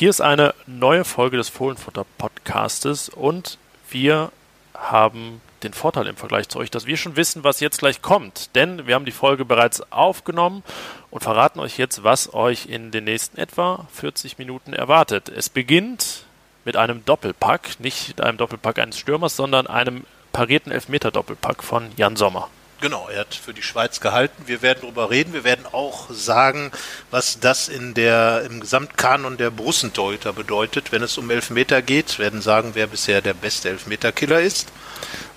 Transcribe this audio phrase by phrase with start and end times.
[0.00, 3.58] Hier ist eine neue Folge des Fohlenfutter Podcastes und
[3.90, 4.32] wir
[4.72, 8.56] haben den Vorteil im Vergleich zu euch, dass wir schon wissen, was jetzt gleich kommt.
[8.56, 10.62] Denn wir haben die Folge bereits aufgenommen
[11.10, 15.28] und verraten euch jetzt, was euch in den nächsten etwa 40 Minuten erwartet.
[15.28, 16.24] Es beginnt
[16.64, 22.48] mit einem Doppelpack, nicht einem Doppelpack eines Stürmers, sondern einem parierten Elfmeter-Doppelpack von Jan Sommer.
[22.80, 24.44] Genau, er hat für die Schweiz gehalten.
[24.46, 25.34] Wir werden darüber reden.
[25.34, 26.72] Wir werden auch sagen,
[27.10, 32.18] was das in der, im Gesamtkanon der Brussentorhüter bedeutet, wenn es um Elfmeter geht.
[32.18, 34.72] Wir werden sagen, wer bisher der beste Elfmeterkiller ist.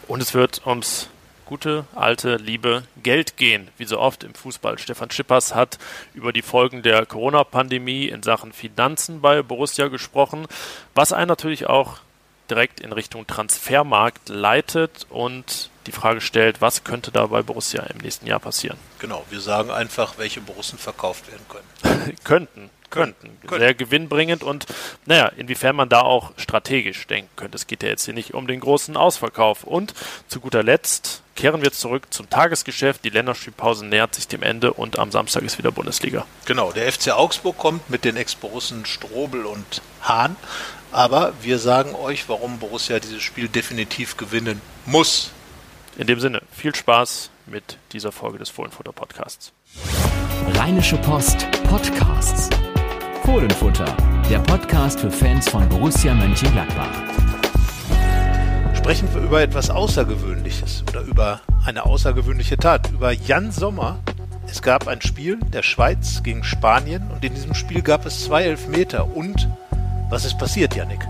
[0.08, 1.10] Und es wird ums
[1.46, 4.80] gute, alte, liebe Geld gehen, wie so oft im Fußball.
[4.80, 5.78] Stefan Schippers hat
[6.14, 10.48] über die Folgen der Corona-Pandemie in Sachen Finanzen bei Borussia gesprochen,
[10.96, 11.98] was einen natürlich auch
[12.50, 17.98] direkt in Richtung Transfermarkt leitet und die Frage stellt, was könnte da bei Borussia im
[17.98, 18.78] nächsten Jahr passieren?
[19.00, 22.16] Genau, wir sagen einfach, welche Borussen verkauft werden können.
[22.24, 23.38] könnten, könnten.
[23.50, 24.66] Sehr gewinnbringend und
[25.06, 27.56] naja, inwiefern man da auch strategisch denken könnte.
[27.56, 29.64] Es geht ja jetzt hier nicht um den großen Ausverkauf.
[29.64, 29.94] Und
[30.28, 33.04] zu guter Letzt kehren wir zurück zum Tagesgeschäft.
[33.04, 36.26] Die Länderspielpause nähert sich dem Ende und am Samstag ist wieder Bundesliga.
[36.46, 40.36] Genau, der FC Augsburg kommt mit den Ex-Borussen Strobel und Hahn.
[40.92, 45.32] Aber wir sagen euch, warum Borussia dieses Spiel definitiv gewinnen muss.
[45.96, 49.54] In dem Sinne, viel Spaß mit dieser Folge des Fohlenfutter Podcasts.
[50.56, 52.50] Rheinische Post Podcasts.
[53.24, 53.96] Fohlenfutter,
[54.28, 56.90] der Podcast für Fans von Borussia Mönchengladbach.
[58.76, 64.00] Sprechen wir über etwas Außergewöhnliches oder über eine außergewöhnliche Tat, über Jan Sommer.
[64.48, 68.46] Es gab ein Spiel der Schweiz gegen Spanien und in diesem Spiel gab es zwei
[68.46, 69.16] Elfmeter.
[69.16, 69.48] Und
[70.10, 71.08] was ist passiert, Yannick?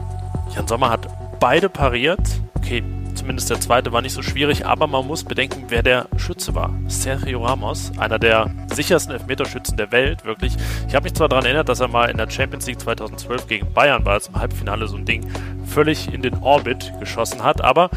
[0.54, 1.08] Jan Sommer hat
[1.40, 2.28] beide pariert.
[2.56, 2.84] Okay,
[3.16, 6.74] Zumindest der zweite war nicht so schwierig, aber man muss bedenken, wer der Schütze war.
[6.88, 10.54] Sergio Ramos, einer der sichersten Elfmeterschützen der Welt, wirklich.
[10.88, 13.74] Ich habe mich zwar daran erinnert, dass er mal in der Champions League 2012 gegen
[13.74, 15.26] Bayern war, als im Halbfinale so ein Ding
[15.66, 17.90] völlig in den Orbit geschossen hat, aber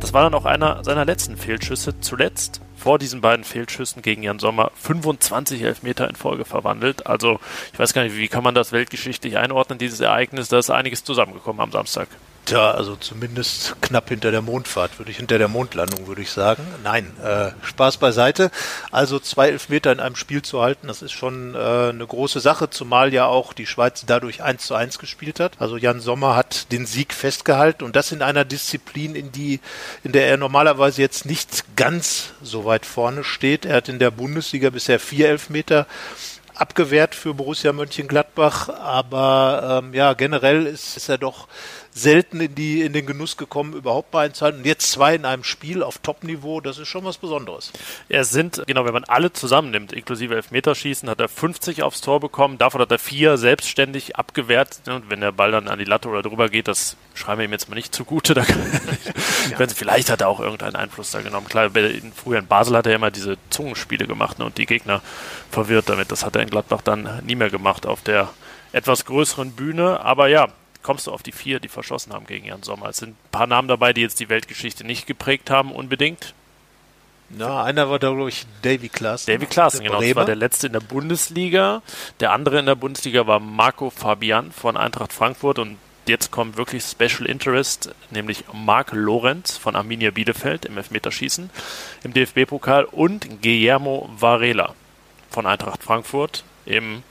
[0.00, 2.00] das war dann auch einer seiner letzten Fehlschüsse.
[2.00, 7.06] Zuletzt vor diesen beiden Fehlschüssen gegen Jan Sommer 25 Elfmeter in Folge verwandelt.
[7.06, 7.40] Also
[7.72, 10.48] ich weiß gar nicht, wie kann man das weltgeschichtlich einordnen, dieses Ereignis.
[10.48, 12.08] Da ist einiges zusammengekommen am Samstag.
[12.44, 16.62] Tja, also zumindest knapp hinter der Mondfahrt, würde ich hinter der Mondlandung, würde ich sagen.
[16.82, 18.50] Nein, äh, Spaß beiseite.
[18.90, 22.68] Also zwei Elfmeter in einem Spiel zu halten, das ist schon äh, eine große Sache,
[22.68, 25.52] zumal ja auch die Schweiz dadurch eins zu eins gespielt hat.
[25.58, 29.60] Also Jan Sommer hat den Sieg festgehalten und das in einer Disziplin, in die,
[30.02, 33.64] in der er normalerweise jetzt nicht ganz so weit vorne steht.
[33.64, 35.86] Er hat in der Bundesliga bisher vier Elfmeter
[36.54, 41.48] abgewehrt für Borussia Mönchengladbach, aber ähm, ja, generell ist, ist er doch
[41.94, 44.58] selten in, die, in den Genuss gekommen, überhaupt bei einzuhalten.
[44.60, 47.72] Und jetzt zwei in einem Spiel auf Top-Niveau, das ist schon was Besonderes.
[48.08, 52.18] Ja, es sind, genau, wenn man alle zusammennimmt, inklusive Elfmeterschießen, hat er 50 aufs Tor
[52.18, 52.58] bekommen.
[52.58, 54.80] Davon hat er vier selbstständig abgewehrt.
[54.86, 57.52] Und wenn der Ball dann an die Latte oder drüber geht, das schreiben wir ihm
[57.52, 58.34] jetzt mal nicht zugute.
[59.50, 59.68] Da ja.
[59.68, 61.46] Vielleicht hat er auch irgendeinen Einfluss da genommen.
[61.46, 61.70] Klar,
[62.14, 65.02] früher in Basel hat er immer diese Zungenspiele gemacht ne, und die Gegner
[65.50, 66.10] verwirrt damit.
[66.10, 68.30] Das hat er in Gladbach dann nie mehr gemacht auf der
[68.72, 70.00] etwas größeren Bühne.
[70.00, 70.48] Aber ja,
[70.84, 72.90] kommst du auf die vier, die verschossen haben gegen Jan Sommer.
[72.90, 76.34] Es sind ein paar Namen dabei, die jetzt die Weltgeschichte nicht geprägt haben, unbedingt.
[77.30, 79.32] Na, einer war da, glaube ich, Davy Klaassen.
[79.32, 80.00] Davy Klaassen, genau.
[80.00, 81.82] Das war der letzte in der Bundesliga.
[82.20, 86.84] Der andere in der Bundesliga war Marco Fabian von Eintracht Frankfurt und jetzt kommt wirklich
[86.84, 91.48] Special Interest, nämlich Marc Lorenz von Arminia Bielefeld im Elfmeterschießen
[92.04, 94.74] im DFB-Pokal und Guillermo Varela
[95.30, 97.02] von Eintracht Frankfurt im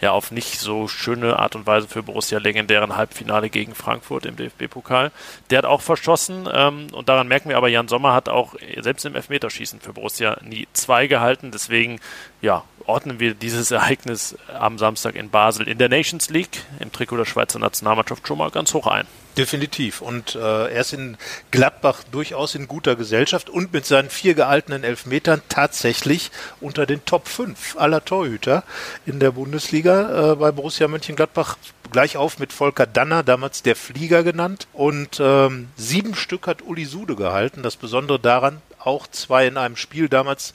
[0.00, 4.36] ja auf nicht so schöne Art und Weise für Borussia legendären Halbfinale gegen Frankfurt im
[4.36, 5.12] DFB-Pokal.
[5.50, 9.04] Der hat auch verschossen ähm, und daran merken wir aber, Jan Sommer hat auch selbst
[9.04, 11.50] im Elfmeterschießen für Borussia nie zwei gehalten.
[11.50, 12.00] Deswegen
[12.42, 17.16] ja, ordnen wir dieses Ereignis am Samstag in Basel in der Nations League im Trikot
[17.16, 19.06] der Schweizer Nationalmannschaft schon mal ganz hoch ein.
[19.36, 20.00] Definitiv.
[20.00, 21.16] Und äh, er ist in
[21.50, 26.30] Gladbach durchaus in guter Gesellschaft und mit seinen vier gehaltenen Elfmetern tatsächlich
[26.60, 28.62] unter den Top 5 aller Torhüter
[29.06, 31.56] in der Bundesliga äh, bei Borussia Mönchengladbach.
[31.90, 34.68] Gleich auf mit Volker Danner, damals der Flieger genannt.
[34.72, 37.64] Und ähm, sieben Stück hat Uli Sude gehalten.
[37.64, 40.54] Das Besondere daran, auch zwei in einem Spiel damals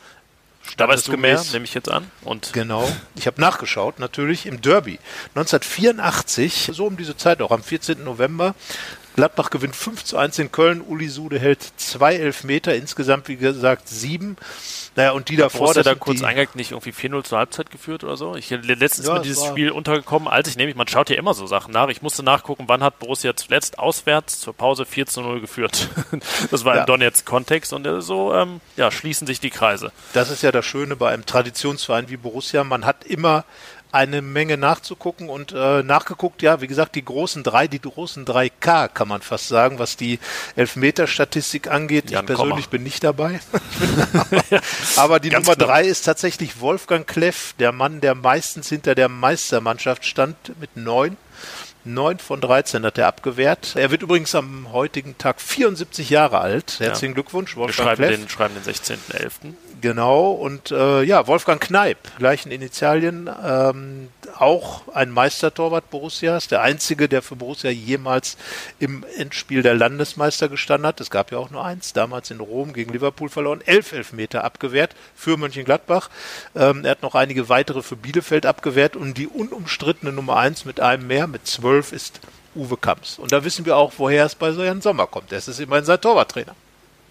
[0.72, 2.10] Standesgemäß, nehme ich jetzt an.
[2.24, 2.90] Und genau.
[3.16, 5.00] Ich habe nachgeschaut, natürlich im Derby
[5.36, 8.04] 1984, so um diese Zeit auch am 14.
[8.04, 8.56] November.
[9.16, 10.82] Gladbach gewinnt 5 zu 1 in Köln.
[10.82, 14.38] Uli Sude hält zwei Elfmeter, insgesamt wie gesagt sieben.
[14.96, 15.76] Naja, und die davor.
[15.76, 18.36] Hat da kurz eingegangen nicht irgendwie 4-0 zur Halbzeit geführt oder so?
[18.36, 21.48] Ich letztens ja, mal dieses Spiel untergekommen, als ich nämlich, man schaut ja immer so
[21.48, 21.90] Sachen nach.
[21.90, 25.90] Ich musste nachgucken, wann hat Borussia zuletzt auswärts zur Pause 4 zu 0 geführt.
[26.52, 26.82] das war ja.
[26.82, 29.92] im Donetsk-Kontext und äh, so ähm, ja, schließen sich die Kreise.
[30.14, 32.64] Das ist ja das Schöne bei einem Traditionsverein wie Borussia.
[32.64, 33.46] Man hat immer
[33.92, 38.88] eine Menge nachzugucken und äh, nachgeguckt, ja, wie gesagt, die großen drei, die großen 3K
[38.88, 40.20] kann man fast sagen, was die
[40.56, 42.12] Elfmeter-Statistik angeht.
[42.12, 42.72] Jan ich persönlich Komma.
[42.72, 43.40] bin nicht dabei.
[44.96, 50.06] aber die Nummer drei ist tatsächlich Wolfgang Kleff, der Mann, der meistens hinter der Meistermannschaft
[50.06, 51.18] stand mit neun.
[51.86, 53.76] 9 von 13 hat er abgewehrt.
[53.76, 56.76] Er wird übrigens am heutigen Tag 74 Jahre alt.
[56.80, 57.16] Herzlichen ja.
[57.16, 59.54] Glückwunsch, Wolfgang Wir schreiben den, schreiben den 16.11.
[59.82, 67.08] Genau, und äh, ja, Wolfgang Kneip, gleichen Initialien, ähm, auch ein Meistertorwart Borussias, der einzige,
[67.08, 68.36] der für Borussia jemals
[68.80, 71.00] im Endspiel der Landesmeister gestanden hat.
[71.00, 74.96] Es gab ja auch nur eins, damals in Rom gegen Liverpool verloren, elf Elfmeter abgewehrt
[75.16, 76.10] für Mönchengladbach.
[76.56, 80.80] Ähm, er hat noch einige weitere für Bielefeld abgewehrt und die unumstrittene Nummer eins mit
[80.80, 82.20] einem mehr, mit zwölf, ist
[82.56, 83.20] Uwe Kamps.
[83.20, 85.32] Und da wissen wir auch, woher es bei so einem Sommer kommt.
[85.32, 86.56] Es ist immerhin sein Torwarttrainer.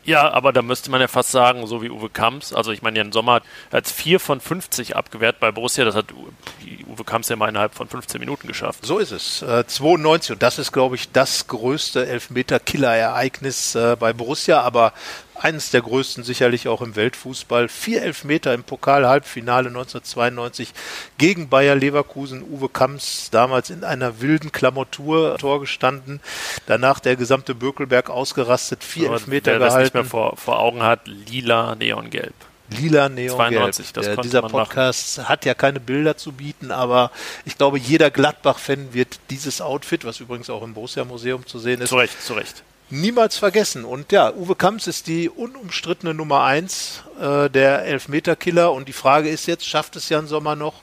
[0.08, 2.96] Ja, aber da müsste man ja fast sagen, so wie Uwe Kamps, also ich meine,
[2.96, 7.50] Jan Sommer hat 4 von 50 abgewehrt bei Borussia, das hat Uwe Kamps ja mal
[7.50, 8.86] innerhalb von 15 Minuten geschafft.
[8.86, 9.42] So ist es.
[9.42, 14.94] Äh, 92 und das ist, glaube ich, das größte Elfmeter-Killer-Ereignis äh, bei Borussia, aber
[15.42, 17.68] eines der größten sicherlich auch im Weltfußball.
[17.68, 20.72] Vier Elfmeter im Pokal-Halbfinale 1992
[21.18, 22.42] gegen Bayer Leverkusen.
[22.42, 26.20] Uwe Kamps damals in einer wilden Klamottur Tor gestanden.
[26.66, 28.84] Danach der gesamte Bökelberg ausgerastet.
[28.84, 29.74] Vier Aber Elfmeter wer gehalten.
[29.74, 32.34] Wer das nicht mehr vor, vor Augen hat, lila, neongelb.
[32.70, 35.28] Lila Neon 92, das Der, dieser Podcast machen.
[35.30, 37.10] hat ja keine Bilder zu bieten, aber
[37.46, 41.80] ich glaube, jeder Gladbach-Fan wird dieses Outfit, was übrigens auch im Borussia Museum zu sehen
[41.80, 43.84] ist, zu Recht, zu Recht niemals vergessen.
[43.84, 48.72] Und ja, Uwe Kamps ist die unumstrittene Nummer eins äh, der Elfmeterkiller.
[48.72, 50.82] Und die Frage ist jetzt, schafft es Jan Sommer noch?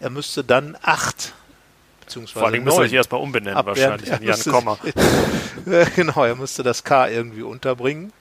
[0.00, 1.32] Er müsste dann acht
[2.00, 4.00] beziehungsweise Vor allem müsste er sich erstmal umbenennen abwehren.
[4.00, 4.78] wahrscheinlich in Jan Komma.
[5.96, 8.12] genau, er müsste das K irgendwie unterbringen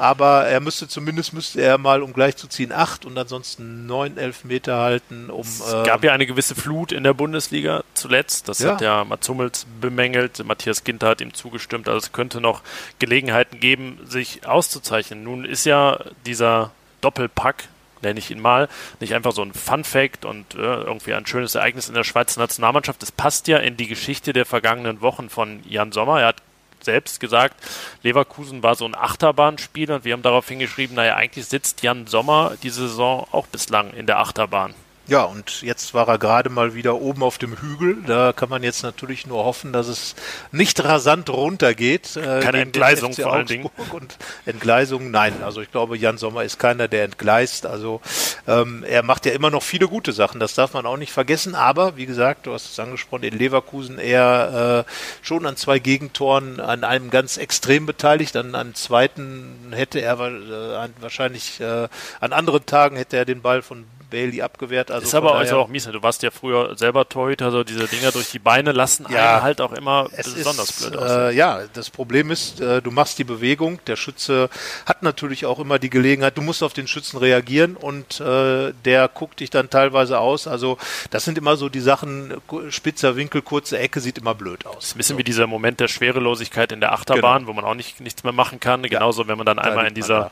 [0.00, 4.16] aber er müsste zumindest müsste er mal, um gleich zu ziehen, acht und ansonsten neun
[4.16, 5.28] Elfmeter halten.
[5.28, 8.48] Um, es gab äh, ja eine gewisse Flut in der Bundesliga zuletzt.
[8.48, 8.72] Das ja.
[8.72, 10.42] hat ja Mats Hummels bemängelt.
[10.46, 11.86] Matthias Ginter hat ihm zugestimmt.
[11.86, 12.62] Also es könnte noch
[12.98, 15.22] Gelegenheiten geben, sich auszuzeichnen.
[15.22, 16.70] Nun ist ja dieser
[17.02, 17.68] Doppelpack
[18.02, 21.54] nenne ich ihn mal, nicht einfach so ein Fun Fact und äh, irgendwie ein schönes
[21.54, 23.02] Ereignis in der Schweizer Nationalmannschaft.
[23.02, 26.22] Das passt ja in die Geschichte der vergangenen Wochen von Jan Sommer.
[26.22, 26.42] Er hat
[26.84, 27.56] selbst gesagt,
[28.02, 32.54] Leverkusen war so ein Achterbahnspiel und wir haben darauf hingeschrieben, naja, eigentlich sitzt Jan Sommer
[32.62, 34.74] die Saison auch bislang in der Achterbahn.
[35.10, 37.96] Ja, und jetzt war er gerade mal wieder oben auf dem Hügel.
[38.06, 40.14] Da kann man jetzt natürlich nur hoffen, dass es
[40.52, 42.14] nicht rasant runtergeht.
[42.14, 43.68] Äh, Keine Entgleisung vor allen Dingen.
[43.90, 44.16] Und
[44.46, 45.42] Entgleisung, nein.
[45.42, 47.66] Also ich glaube, Jan Sommer ist keiner, der entgleist.
[47.66, 48.00] Also
[48.46, 50.38] ähm, er macht ja immer noch viele gute Sachen.
[50.38, 51.56] Das darf man auch nicht vergessen.
[51.56, 56.60] Aber wie gesagt, du hast es angesprochen, in Leverkusen eher äh, schon an zwei Gegentoren,
[56.60, 58.36] an einem ganz extrem beteiligt.
[58.36, 61.88] An einem zweiten hätte er äh, wahrscheinlich äh,
[62.20, 64.90] an anderen Tagen hätte er den Ball von Bailey abgewehrt.
[64.90, 65.84] Also ist aber also auch mies.
[65.84, 69.42] Du warst ja früher selber Torhüter, also diese Dinger durch die Beine lassen ja, einen
[69.42, 71.10] halt auch immer besonders ist, blöd aus.
[71.10, 73.78] Äh, ja, das Problem ist, äh, du machst die Bewegung.
[73.86, 74.50] Der Schütze
[74.86, 79.08] hat natürlich auch immer die Gelegenheit, du musst auf den Schützen reagieren und äh, der
[79.08, 80.46] guckt dich dann teilweise aus.
[80.46, 80.78] Also
[81.10, 82.34] das sind immer so die Sachen,
[82.68, 84.94] spitzer Winkel, kurze Ecke, sieht immer blöd aus.
[84.94, 85.18] Ein bisschen so.
[85.18, 87.50] wie dieser Moment der Schwerelosigkeit in der Achterbahn, genau.
[87.50, 88.82] wo man auch nicht, nichts mehr machen kann.
[88.82, 90.30] Genauso, ja, wenn man dann einmal in dieser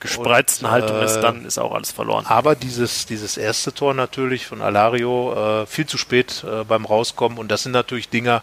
[0.00, 2.26] gespreizten und, Haltung ist, dann ist auch alles verloren.
[2.26, 7.38] Aber dieses, dieses erste Tor natürlich von Alario äh, viel zu spät äh, beim Rauskommen
[7.38, 8.42] und das sind natürlich Dinger,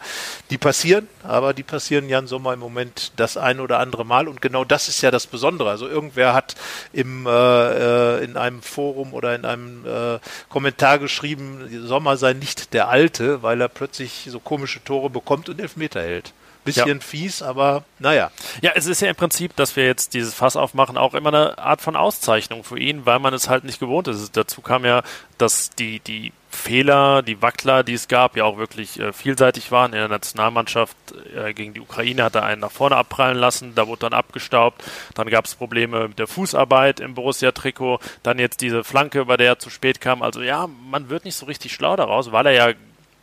[0.49, 4.41] die passieren, aber die passieren Jan Sommer im Moment das ein oder andere Mal und
[4.41, 5.69] genau das ist ja das Besondere.
[5.69, 6.55] Also irgendwer hat
[6.93, 12.73] im, äh, äh in einem Forum oder in einem äh, Kommentar geschrieben, Sommer sei nicht
[12.73, 16.33] der Alte, weil er plötzlich so komische Tore bekommt und Elfmeter hält
[16.65, 17.03] bisschen ja.
[17.03, 18.31] fies, aber naja.
[18.61, 21.57] Ja, es ist ja im Prinzip, dass wir jetzt dieses Fass aufmachen, auch immer eine
[21.57, 24.35] Art von Auszeichnung für ihn, weil man es halt nicht gewohnt ist.
[24.35, 25.03] Dazu kam ja,
[25.37, 29.93] dass die, die Fehler, die Wackler, die es gab, ja auch wirklich äh, vielseitig waren.
[29.93, 30.95] In der Nationalmannschaft
[31.35, 34.83] äh, gegen die Ukraine hat er einen nach vorne abprallen lassen, da wurde dann abgestaubt.
[35.13, 37.99] Dann gab es Probleme mit der Fußarbeit im Borussia-Trikot.
[38.23, 40.21] Dann jetzt diese Flanke, bei der er zu spät kam.
[40.21, 42.73] Also ja, man wird nicht so richtig schlau daraus, weil er ja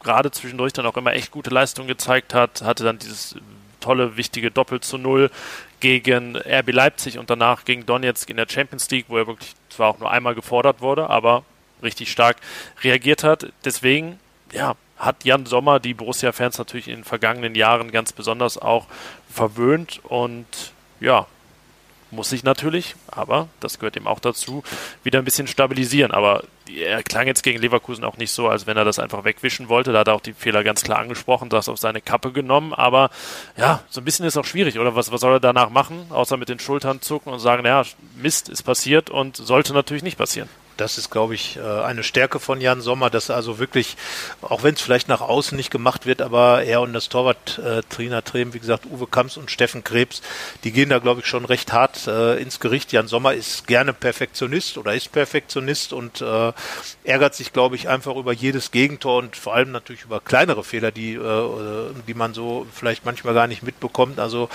[0.02, 3.37] gerade zwischendurch dann auch immer echt gute Leistungen gezeigt hat, hatte dann dieses
[3.80, 5.30] tolle, wichtige Doppel zu Null
[5.80, 9.88] gegen RB Leipzig und danach gegen Donetsk in der Champions League, wo er wirklich zwar
[9.88, 11.44] auch nur einmal gefordert wurde, aber
[11.82, 12.37] richtig stark
[12.82, 13.52] reagiert hat.
[13.64, 14.18] Deswegen,
[14.52, 18.87] ja, hat Jan Sommer die Borussia-Fans natürlich in den vergangenen Jahren ganz besonders auch
[19.28, 20.47] verwöhnt und
[21.00, 21.26] ja,
[22.12, 24.62] muss sich natürlich, aber das gehört ihm auch dazu,
[25.02, 26.12] wieder ein bisschen stabilisieren.
[26.12, 26.44] Aber
[26.81, 29.93] er klang jetzt gegen Leverkusen auch nicht so, als wenn er das einfach wegwischen wollte.
[29.93, 32.73] Da hat er auch die Fehler ganz klar angesprochen, das auf seine Kappe genommen.
[32.73, 33.11] Aber
[33.57, 34.95] ja, so ein bisschen ist auch schwierig, oder?
[34.95, 37.83] Was, was soll er danach machen, außer mit den Schultern zucken und sagen, ja,
[38.17, 40.49] Mist ist passiert und sollte natürlich nicht passieren.
[40.76, 43.97] Das ist, glaube ich, äh, eine Stärke von Jan Sommer, dass er also wirklich,
[44.41, 48.55] auch wenn es vielleicht nach außen nicht gemacht wird, aber er und das Torwart-Trainer Trem,
[48.55, 50.23] wie gesagt, Uwe Kamps und Steffen Krebs,
[50.64, 52.93] die gehen da, glaube ich, schon recht hart äh, ins Gericht.
[52.93, 56.52] Jan Sommer ist gerne Perfektionist oder ist Perfektionist und äh,
[57.05, 60.91] ärgert sich, glaube ich, einfach über jedes Gegentor und vor allem natürlich über kleinere Fehler,
[60.91, 61.19] die,
[62.07, 64.19] die man so vielleicht manchmal gar nicht mitbekommt.
[64.19, 64.49] Also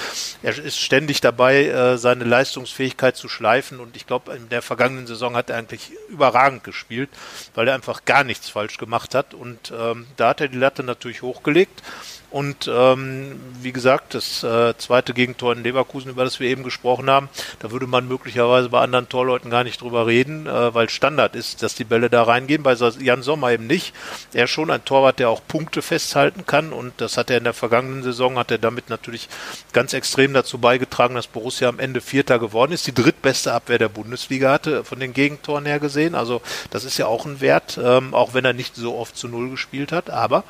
[0.44, 5.36] er ist ständig dabei, seine Leistungsfähigkeit zu schleifen und ich glaube, in der vergangenen Saison
[5.36, 7.10] hat er eigentlich überragend gespielt,
[7.56, 9.34] weil er einfach gar nichts falsch gemacht hat.
[9.34, 11.82] Und ähm, da hat er die Latte natürlich hochgelegt.
[12.29, 17.10] Und ähm, wie gesagt, das äh, zweite Gegentor in Leverkusen, über das wir eben gesprochen
[17.10, 17.29] haben,
[17.60, 21.63] da würde man möglicherweise bei anderen Torleuten gar nicht drüber reden, äh, weil Standard ist,
[21.63, 22.63] dass die Bälle da reingehen.
[22.63, 23.93] Bei Jan Sommer eben nicht.
[24.34, 27.46] Er ist schon ein Torwart, der auch Punkte festhalten kann und das hat er in
[27.46, 29.29] der vergangenen Saison, hat er damit natürlich
[29.72, 32.88] ganz extrem dazu beigetragen, dass Borussia am Ende Vierter geworden ist.
[32.88, 36.13] Die drittbeste Abwehr der Bundesliga hatte, von den Gegentoren her gesehen.
[36.13, 36.41] Also
[36.72, 39.50] das ist ja auch ein Wert, ähm, auch wenn er nicht so oft zu Null
[39.50, 40.10] gespielt hat.
[40.10, 40.43] Aber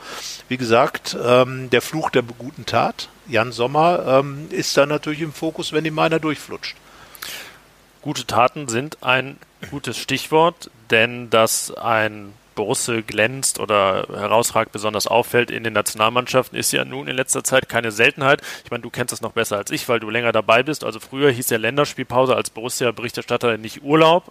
[0.47, 3.09] wie gesagt, ähm, der Fluch der guten Tat.
[3.27, 6.75] Jan Sommer ähm, ist da natürlich im Fokus, wenn ihm meiner durchflutscht.
[8.01, 9.37] Gute Taten sind ein
[9.69, 16.73] gutes Stichwort, denn dass ein Borusse glänzt oder herausragt, besonders auffällt in den Nationalmannschaften, ist
[16.73, 18.41] ja nun in letzter Zeit keine Seltenheit.
[18.65, 20.83] Ich meine, du kennst das noch besser als ich, weil du länger dabei bist.
[20.83, 24.29] Also früher hieß ja Länderspielpause als Borussia-Berichterstatter nicht Urlaub.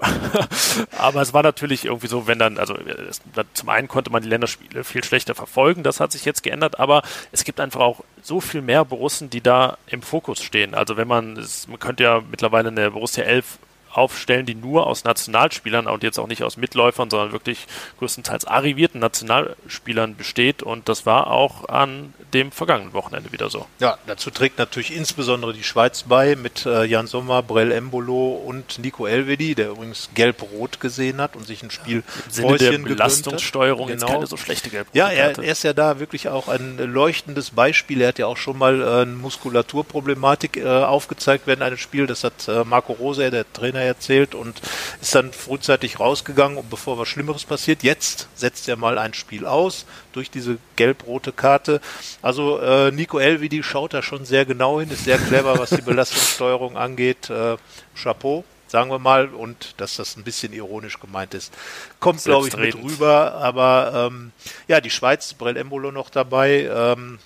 [0.99, 3.23] Aber es war natürlich irgendwie so, wenn dann, also es,
[3.55, 7.03] zum einen konnte man die Länderspiele viel schlechter verfolgen, das hat sich jetzt geändert, aber
[7.33, 10.75] es gibt einfach auch so viel mehr Borussen, die da im Fokus stehen.
[10.75, 11.35] Also wenn man,
[11.69, 13.59] man könnte ja mittlerweile eine Borussia 11
[13.97, 17.67] aufstellen, die nur aus Nationalspielern und jetzt auch nicht aus Mitläufern, sondern wirklich
[17.99, 20.63] größtenteils arrivierten Nationalspielern besteht.
[20.63, 23.67] Und das war auch an dem vergangenen Wochenende wieder so.
[23.79, 28.79] Ja, dazu trägt natürlich insbesondere die Schweiz bei mit äh, Jan Sommer, Brell Embolo und
[28.79, 32.03] Nico Elvedi, der übrigens gelb-rot gesehen hat und sich ein Spiel
[32.37, 34.01] ja, Im der Belastungssteuerung genau.
[34.01, 37.51] jetzt keine so schlechte gelb Ja, er, er, ist ja da wirklich auch ein leuchtendes
[37.51, 38.03] Beispiel.
[38.03, 42.09] Er hat ja auch schon mal äh, eine Muskulaturproblematik äh, aufgezeigt während eines Spiels.
[42.09, 44.61] Das hat äh, Marco Rose, der Trainer, erzählt und
[45.01, 47.83] ist dann frühzeitig rausgegangen, bevor was Schlimmeres passiert.
[47.83, 51.81] Jetzt setzt er mal ein Spiel aus durch diese gelb-rote Karte.
[52.23, 55.83] Also äh, Nico Elvidi schaut da schon sehr genau hin, ist sehr clever, was die
[55.83, 57.31] Belastungssteuerung angeht.
[57.31, 57.57] Äh,
[57.95, 61.53] Chapeau sagen wir mal, und dass das ein bisschen ironisch gemeint ist,
[62.01, 63.35] kommt, glaube ich, mit rüber.
[63.35, 64.33] Aber ähm,
[64.69, 66.69] ja, die Schweiz, Brell Embolo noch dabei.
[66.71, 67.19] Ähm,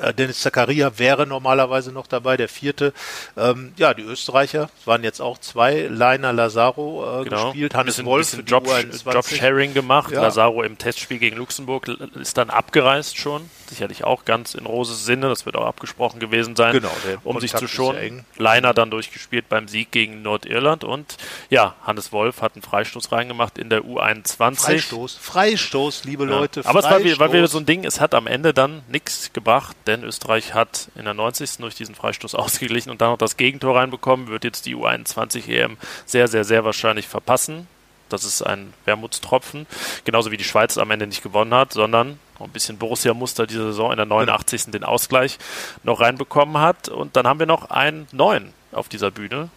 [0.00, 2.92] äh, Dennis Zakaria wäre normalerweise noch dabei, der vierte.
[3.36, 7.46] Ähm, ja, die Österreicher, waren jetzt auch zwei, Leiner Lazaro äh, genau.
[7.46, 8.66] gespielt, Hannes bisschen, Wolf bisschen Job,
[9.04, 10.12] Job-Sharing gemacht.
[10.12, 10.22] Ja.
[10.22, 15.28] Lazaro im Testspiel gegen Luxemburg ist dann abgereist schon sicherlich auch ganz in Roses Sinne,
[15.28, 16.90] das wird auch abgesprochen gewesen sein, genau,
[17.24, 18.26] um Kontakt sich zu schonen.
[18.36, 21.16] Leiner dann durchgespielt beim Sieg gegen Nordirland und
[21.48, 24.56] ja, Hannes Wolf hat einen Freistoß reingemacht in der U21.
[24.56, 26.30] Freistoß, Freistoß, liebe ja.
[26.30, 26.60] Leute.
[26.66, 27.12] Aber Freistoß.
[27.12, 30.04] es war, war wieder so ein Ding, es hat am Ende dann nichts gebracht, denn
[30.04, 31.58] Österreich hat in der 90.
[31.58, 35.76] durch diesen Freistoß ausgeglichen und dann noch das Gegentor reinbekommen, wird jetzt die U21 EM
[36.06, 37.66] sehr, sehr, sehr wahrscheinlich verpassen.
[38.08, 39.66] Das ist ein Wermutstropfen.
[40.04, 43.92] Genauso wie die Schweiz am Ende nicht gewonnen hat, sondern ein bisschen Borussia-Muster diese Saison
[43.92, 44.72] in der 89.
[44.72, 45.38] den Ausgleich
[45.84, 46.88] noch reinbekommen hat.
[46.88, 49.50] Und dann haben wir noch einen neuen auf dieser Bühne.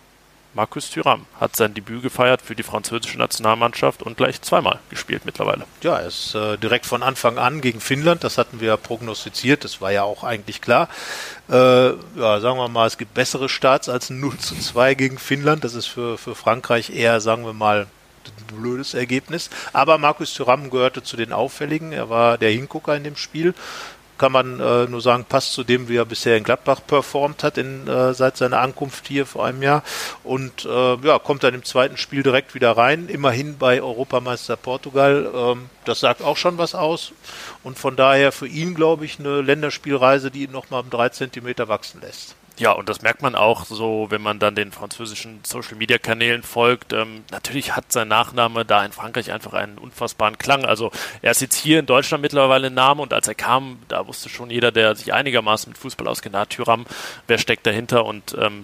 [0.53, 5.65] Markus Thuram hat sein Debüt gefeiert für die französische Nationalmannschaft und gleich zweimal gespielt mittlerweile.
[5.81, 9.63] Ja, er ist äh, direkt von Anfang an gegen Finnland, das hatten wir ja prognostiziert,
[9.63, 10.89] das war ja auch eigentlich klar.
[11.49, 15.17] Äh, ja, sagen wir mal, es gibt bessere Starts als ein 0 zu 2 gegen
[15.17, 15.63] Finnland.
[15.63, 17.87] Das ist für, für Frankreich eher, sagen wir mal,
[18.25, 19.49] ein blödes Ergebnis.
[19.73, 21.91] Aber Markus Thuram gehörte zu den Auffälligen.
[21.91, 23.53] Er war der Hingucker in dem Spiel.
[24.17, 27.57] Kann man äh, nur sagen, passt zu dem, wie er bisher in Gladbach performt hat
[27.57, 29.83] in, äh, seit seiner Ankunft hier vor einem Jahr.
[30.23, 33.07] Und äh, ja, kommt dann im zweiten Spiel direkt wieder rein.
[33.07, 35.29] Immerhin bei Europameister Portugal.
[35.33, 37.11] Ähm, das sagt auch schon was aus.
[37.63, 41.67] Und von daher für ihn, glaube ich, eine Länderspielreise, die ihn nochmal um drei Zentimeter
[41.67, 42.35] wachsen lässt.
[42.59, 46.43] Ja, und das merkt man auch so, wenn man dann den französischen Social Media Kanälen
[46.43, 46.93] folgt.
[46.93, 50.63] Ähm, natürlich hat sein Nachname da in Frankreich einfach einen unfassbaren Klang.
[50.63, 50.91] Also
[51.23, 54.29] er ist jetzt hier in Deutschland mittlerweile ein Name und als er kam, da wusste
[54.29, 56.85] schon jeder, der sich einigermaßen mit Fußball auskennt, Tyram,
[57.25, 58.63] wer steckt dahinter und ähm,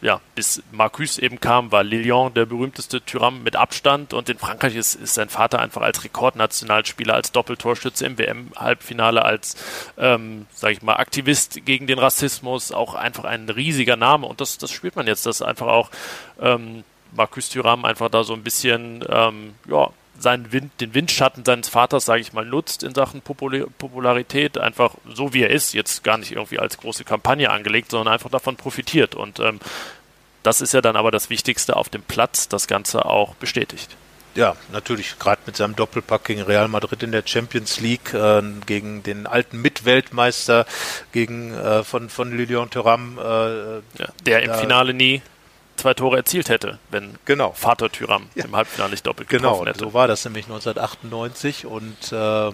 [0.00, 4.76] ja, bis Marcus eben kam, war Lilian der berühmteste Tyram mit Abstand und in Frankreich
[4.76, 9.56] ist, ist sein Vater einfach als Rekordnationalspieler, als Doppeltorschütze im WM-Halbfinale, als,
[9.98, 14.58] ähm, sag ich mal, Aktivist gegen den Rassismus, auch einfach ein riesiger Name und das,
[14.58, 15.90] das spürt man jetzt, dass einfach auch
[16.40, 21.68] ähm, Marcus Thuram einfach da so ein bisschen, ähm, ja, seinen Wind, den Windschatten seines
[21.68, 26.18] Vaters, sage ich mal, nutzt in Sachen Popularität, einfach so wie er ist, jetzt gar
[26.18, 29.14] nicht irgendwie als große Kampagne angelegt, sondern einfach davon profitiert.
[29.14, 29.60] Und ähm,
[30.42, 33.96] das ist ja dann aber das Wichtigste auf dem Platz, das Ganze auch bestätigt.
[34.34, 39.02] ja, natürlich gerade mit seinem Doppelpack gegen Real Madrid in der Champions League, äh, gegen
[39.02, 40.66] den alten Mitweltmeister,
[41.12, 43.18] gegen äh, von, von Lilian Thuram.
[43.18, 45.22] Äh, ja, der im Finale nie
[45.78, 47.52] zwei Tore erzielt hätte, wenn genau.
[47.52, 48.44] Vater Tyram ja.
[48.44, 49.78] im Halbfinale nicht doppelt genau, getroffen hätte.
[49.78, 52.52] Genau, so war das nämlich 1998 und äh,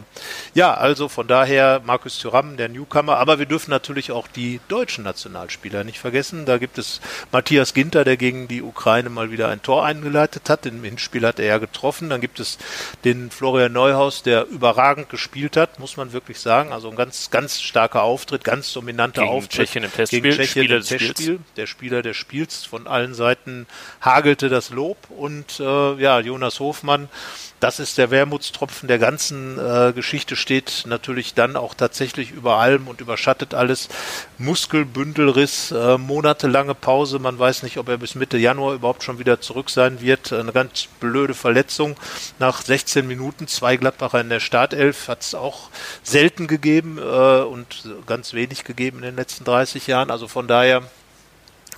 [0.54, 5.04] ja, also von daher Markus Tyram, der Newcomer, aber wir dürfen natürlich auch die deutschen
[5.04, 6.46] Nationalspieler nicht vergessen.
[6.46, 7.00] Da gibt es
[7.32, 10.66] Matthias Ginter, der gegen die Ukraine mal wieder ein Tor eingeleitet hat.
[10.66, 12.10] Im Hinspiel hat er ja getroffen.
[12.10, 12.58] Dann gibt es
[13.04, 16.72] den Florian Neuhaus, der überragend gespielt hat, muss man wirklich sagen.
[16.72, 19.68] Also ein ganz, ganz starker Auftritt, ganz dominanter gegen Auftritt.
[19.68, 23.66] Tschechien im Testspiel, gegen Tschechien Spieler im Testspiel, der Spieler des Spiels von allen Seiten
[24.00, 27.08] hagelte das Lob und äh, ja, Jonas Hofmann,
[27.60, 32.88] das ist der Wermutstropfen der ganzen äh, Geschichte, steht natürlich dann auch tatsächlich über allem
[32.88, 33.88] und überschattet alles.
[34.36, 39.40] Muskelbündelriss, äh, monatelange Pause, man weiß nicht, ob er bis Mitte Januar überhaupt schon wieder
[39.40, 40.32] zurück sein wird.
[40.32, 41.96] Eine ganz blöde Verletzung
[42.38, 45.70] nach 16 Minuten, zwei Gladbacher in der Startelf hat es auch
[46.02, 50.10] selten gegeben äh, und ganz wenig gegeben in den letzten 30 Jahren.
[50.10, 50.82] Also von daher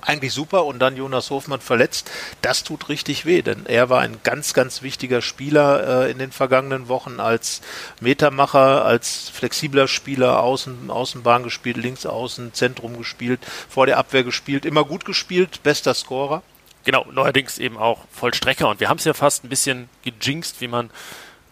[0.07, 2.11] eigentlich super und dann Jonas Hofmann verletzt.
[2.43, 6.33] Das tut richtig weh, denn er war ein ganz, ganz wichtiger Spieler äh, in den
[6.33, 7.61] vergangenen Wochen als
[8.01, 14.65] Metermacher, als flexibler Spieler, Außen, Außenbahn gespielt, links außen, Zentrum gespielt, vor der Abwehr gespielt,
[14.65, 16.43] immer gut gespielt, bester Scorer.
[16.85, 20.69] Genau, neuerdings eben auch Vollstrecker und wir haben es ja fast ein bisschen gejinxt, wie
[20.69, 20.91] man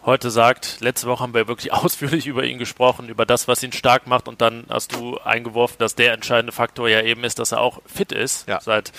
[0.05, 3.71] heute sagt, letzte Woche haben wir wirklich ausführlich über ihn gesprochen, über das, was ihn
[3.71, 7.51] stark macht und dann hast du eingeworfen, dass der entscheidende Faktor ja eben ist, dass
[7.51, 8.47] er auch fit ist.
[8.47, 8.59] Ja.
[8.61, 8.91] Seit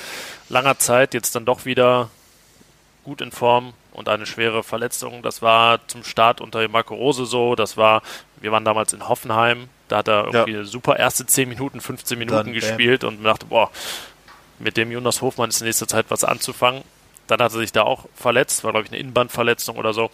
[0.49, 2.11] langer Zeit jetzt dann doch wieder
[3.05, 5.23] gut in Form und eine schwere Verletzung.
[5.23, 7.55] Das war zum Start unter Marco Rose so.
[7.55, 8.03] Das war,
[8.41, 9.69] wir waren damals in Hoffenheim.
[9.89, 10.65] Da hat er irgendwie ja.
[10.65, 13.17] super erste 10 Minuten, 15 Minuten dann, gespielt bam.
[13.17, 13.71] und dachte, boah,
[14.59, 16.83] mit dem Jonas Hofmann ist in nächster Zeit was anzufangen.
[17.27, 20.11] Dann hat er sich da auch verletzt, war glaube ich eine Innenbandverletzung oder so.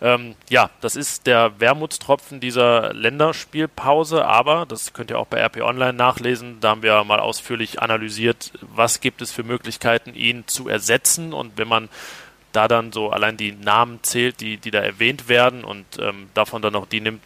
[0.00, 5.62] Ähm, ja, das ist der Wermutstropfen dieser Länderspielpause, aber das könnt ihr auch bei RP
[5.62, 6.58] Online nachlesen.
[6.60, 11.56] Da haben wir mal ausführlich analysiert, was gibt es für Möglichkeiten, ihn zu ersetzen und
[11.56, 11.88] wenn man
[12.52, 16.62] da dann so allein die Namen zählt, die, die da erwähnt werden und ähm, davon
[16.62, 17.22] dann noch die nimmt,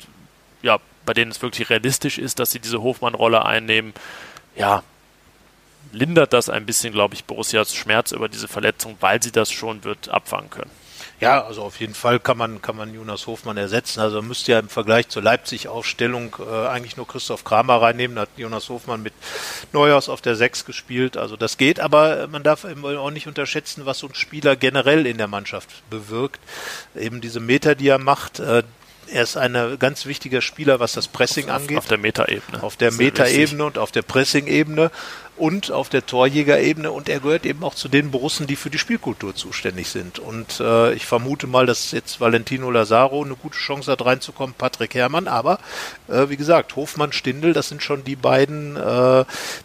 [0.61, 3.95] ja, bei denen es wirklich realistisch ist, dass sie diese Hofmann-Rolle einnehmen,
[4.57, 4.83] ja,
[5.93, 9.85] lindert das ein bisschen, glaube ich, Borussias Schmerz über diese Verletzung, weil sie das schon
[9.85, 10.71] wird abfangen können.
[11.21, 14.01] Ja, also auf jeden Fall kann man, kann man Jonas Hofmann ersetzen.
[14.01, 18.17] Also müsste ja im Vergleich zur Leipzig-Aufstellung äh, eigentlich nur Christoph Kramer reinnehmen.
[18.17, 19.13] Da hat Jonas Hofmann mit
[19.73, 21.19] Neuhaus auf der 6 gespielt.
[21.19, 25.19] Also das geht, aber man darf auch nicht unterschätzen, was so ein Spieler generell in
[25.19, 26.41] der Mannschaft bewirkt.
[26.95, 28.63] Eben diese Meter, die er macht, äh,
[29.13, 31.79] er ist ein ganz wichtiger Spieler, was das Pressing auf, angeht.
[31.79, 32.63] Auf der Metaebene.
[32.63, 34.91] Auf der Metaebene und auf der Pressing-Ebene
[35.41, 36.93] und auf der Torjägerebene.
[36.93, 40.19] Und er gehört eben auch zu den Borussen, die für die Spielkultur zuständig sind.
[40.19, 44.95] Und äh, ich vermute mal, dass jetzt Valentino Lazaro eine gute Chance hat reinzukommen, Patrick
[44.95, 45.59] Herrmann, aber
[46.09, 49.25] äh, wie gesagt, Hofmann, Stindl, das sind schon die beiden, äh,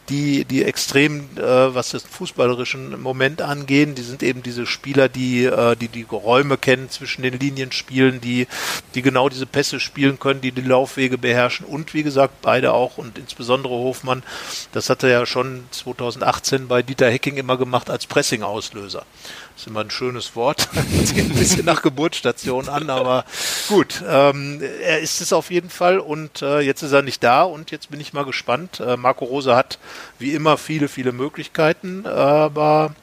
[0.09, 5.43] die, die extrem, äh, was das fußballerischen Moment angehen, die sind eben diese Spieler, die,
[5.43, 8.47] äh, die die Räume kennen zwischen den Linien spielen, die,
[8.93, 11.65] die genau diese Pässe spielen können, die die Laufwege beherrschen.
[11.65, 12.97] Und wie gesagt, beide auch.
[12.97, 14.23] Und insbesondere Hofmann,
[14.71, 19.05] das hat er ja schon 2018 bei Dieter Hecking immer gemacht als Pressing-Auslöser.
[19.53, 20.69] Das ist immer ein schönes Wort,
[21.03, 23.25] sieht ein bisschen nach Geburtsstation an, aber
[23.67, 27.43] gut, ähm, er ist es auf jeden Fall und äh, jetzt ist er nicht da
[27.43, 28.79] und jetzt bin ich mal gespannt.
[28.79, 29.79] Äh, Marco Rose hat
[30.19, 32.93] wie immer viele, viele Möglichkeiten, aber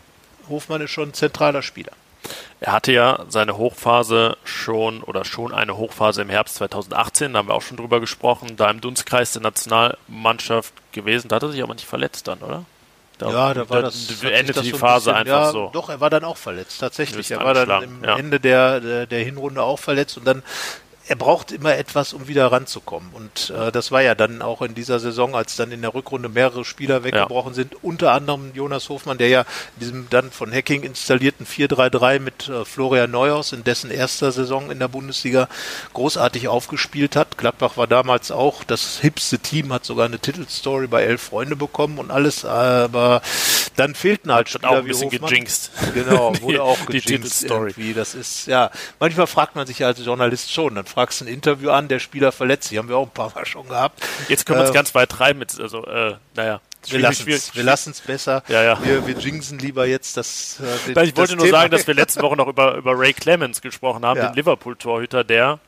[0.48, 1.92] Hofmann ist schon ein zentraler Spieler.
[2.60, 7.48] Er hatte ja seine Hochphase schon oder schon eine Hochphase im Herbst 2018, da haben
[7.48, 11.28] wir auch schon drüber gesprochen, da im Dunstkreis der Nationalmannschaft gewesen.
[11.28, 12.64] Da hat er sich aber nicht verletzt dann, oder?
[13.18, 15.70] Da ja, da war das, da endete das die so Phase bisschen, einfach ja, so.
[15.72, 17.30] Doch, er war dann auch verletzt, tatsächlich.
[17.30, 18.16] Er war dann im ja.
[18.16, 20.42] Ende der, der, der Hinrunde auch verletzt und dann
[21.12, 23.10] er braucht immer etwas, um wieder ranzukommen.
[23.12, 26.30] Und äh, das war ja dann auch in dieser Saison, als dann in der Rückrunde
[26.30, 27.56] mehrere Spieler weggebrochen ja.
[27.56, 32.48] sind, unter anderem Jonas Hofmann, der ja in diesem dann von Hacking installierten 4-3-3 mit
[32.48, 35.50] äh, Florian Neuhaus in dessen erster Saison in der Bundesliga
[35.92, 37.36] großartig aufgespielt hat.
[37.36, 41.98] Gladbach war damals auch das hipste Team, hat sogar eine Titelstory bei Elf Freunde bekommen
[41.98, 43.20] und alles, aber
[43.76, 45.28] dann fehlten halt Spieler auch ein bisschen Hofmann.
[45.28, 45.72] gejinxt.
[45.92, 47.92] Genau, wurde auch die, gejinxt die irgendwie.
[47.92, 51.70] Das ist, ja, manchmal fragt man sich ja als Journalist schon, dann fragst ein Interview
[51.70, 54.00] an, der Spieler verletzt sich, haben wir auch ein paar Mal schon gehabt.
[54.28, 56.60] Jetzt können wir uns äh, ganz weit treiben mit, also, äh, naja.
[56.86, 57.00] Wir
[57.62, 58.42] lassen es besser.
[58.48, 58.84] Ja, ja.
[58.84, 60.58] Wir, wir jinxen lieber jetzt das.
[60.60, 61.58] Äh, den, ich wollte nur Thema.
[61.58, 64.28] sagen, dass wir letzte Woche noch über, über Ray Clemens gesprochen haben, ja.
[64.28, 65.60] den Liverpool-Torhüter, der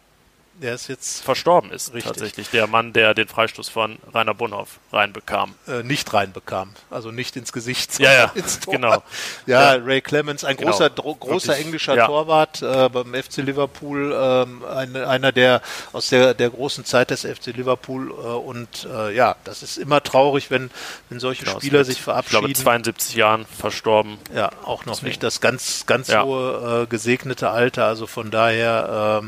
[0.61, 2.05] der ist jetzt verstorben ist richtig.
[2.05, 5.55] tatsächlich der Mann, der den Freistoß von Rainer Bonhoff reinbekam.
[5.67, 8.75] Äh, nicht reinbekam, also nicht ins Gesicht, ja, ja, ins Tor.
[8.75, 9.03] genau.
[9.47, 10.71] Ja, ja, Ray Clemens, ein genau.
[10.71, 12.07] großer, großer Wirklich, englischer ja.
[12.07, 15.61] Torwart äh, beim FC Liverpool, ähm, ein, einer der
[15.93, 20.03] aus der der großen Zeit des FC Liverpool äh, und äh, ja, das ist immer
[20.03, 20.71] traurig, wenn
[21.09, 22.47] wenn solche genau, Spieler sich verabschieden.
[22.47, 24.19] Ich glaube 72 Jahren verstorben.
[24.35, 25.09] Ja, auch noch Deswegen.
[25.09, 29.23] nicht das ganz ganz hohe äh, gesegnete Alter, also von daher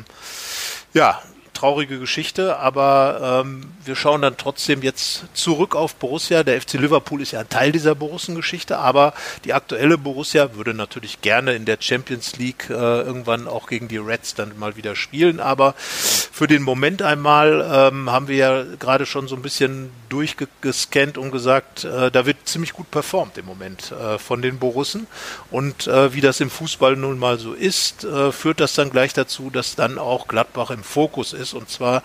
[0.97, 1.21] ähm, ja,
[1.57, 6.43] traurige Geschichte, aber ähm, wir schauen dann trotzdem jetzt zurück auf Borussia.
[6.43, 9.15] Der FC Liverpool ist ja ein Teil dieser Borussen-Geschichte, aber
[9.45, 13.97] die aktuelle Borussia würde natürlich gerne in der Champions League äh, irgendwann auch gegen die
[13.97, 15.41] Reds dann mal wieder spielen.
[15.41, 21.17] Aber für den Moment einmal ähm, haben wir ja gerade schon so ein bisschen durchgescannt
[21.17, 25.07] und gesagt, äh, da wird ziemlich gut performt im Moment äh, von den Borussen.
[25.51, 29.15] Und äh, wie das im Fußball nun mal so ist, äh, führt das dann gleich
[29.15, 32.03] dazu, dass dann auch Gladbach im Fokus ist, und zwar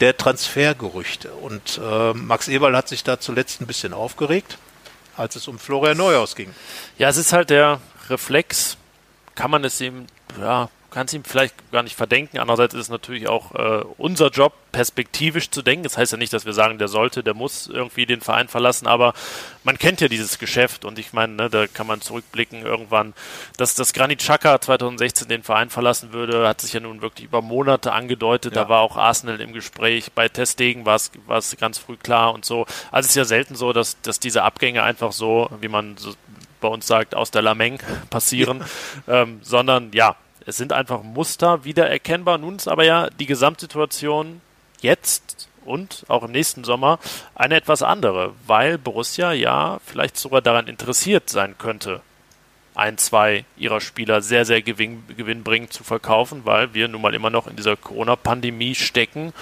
[0.00, 1.32] der Transfergerüchte.
[1.32, 4.58] Und äh, Max Eberl hat sich da zuletzt ein bisschen aufgeregt,
[5.16, 6.54] als es um Florian Neuhaus ging.
[6.98, 8.76] Ja, es ist halt der Reflex,
[9.34, 10.06] kann man es ihm
[10.40, 12.38] ja, kann es ihm vielleicht gar nicht verdenken.
[12.38, 15.82] Andererseits ist es natürlich auch äh, unser Job, perspektivisch zu denken.
[15.82, 18.86] Das heißt ja nicht, dass wir sagen, der sollte, der muss irgendwie den Verein verlassen,
[18.86, 19.12] aber
[19.64, 23.12] man kennt ja dieses Geschäft und ich meine, ne, da kann man zurückblicken irgendwann,
[23.56, 27.42] dass das Granit Xhaka 2016 den Verein verlassen würde, hat sich ja nun wirklich über
[27.42, 28.54] Monate angedeutet.
[28.54, 28.62] Ja.
[28.62, 30.12] Da war auch Arsenal im Gespräch.
[30.12, 32.66] Bei Testegen war es ganz früh klar und so.
[32.92, 36.14] Also es ist ja selten so, dass, dass diese Abgänge einfach so, wie man so
[36.60, 37.78] bei uns sagt, aus der Lameng
[38.10, 38.64] passieren,
[39.06, 39.22] ja.
[39.22, 42.38] ähm, sondern ja, es sind einfach Muster wiedererkennbar.
[42.38, 44.40] Nun ist aber ja die Gesamtsituation
[44.80, 46.98] jetzt und auch im nächsten Sommer
[47.34, 52.00] eine etwas andere, weil Borussia ja vielleicht sogar daran interessiert sein könnte,
[52.74, 57.30] ein, zwei ihrer Spieler sehr, sehr gewinn, gewinnbringend zu verkaufen, weil wir nun mal immer
[57.30, 59.32] noch in dieser Corona-Pandemie stecken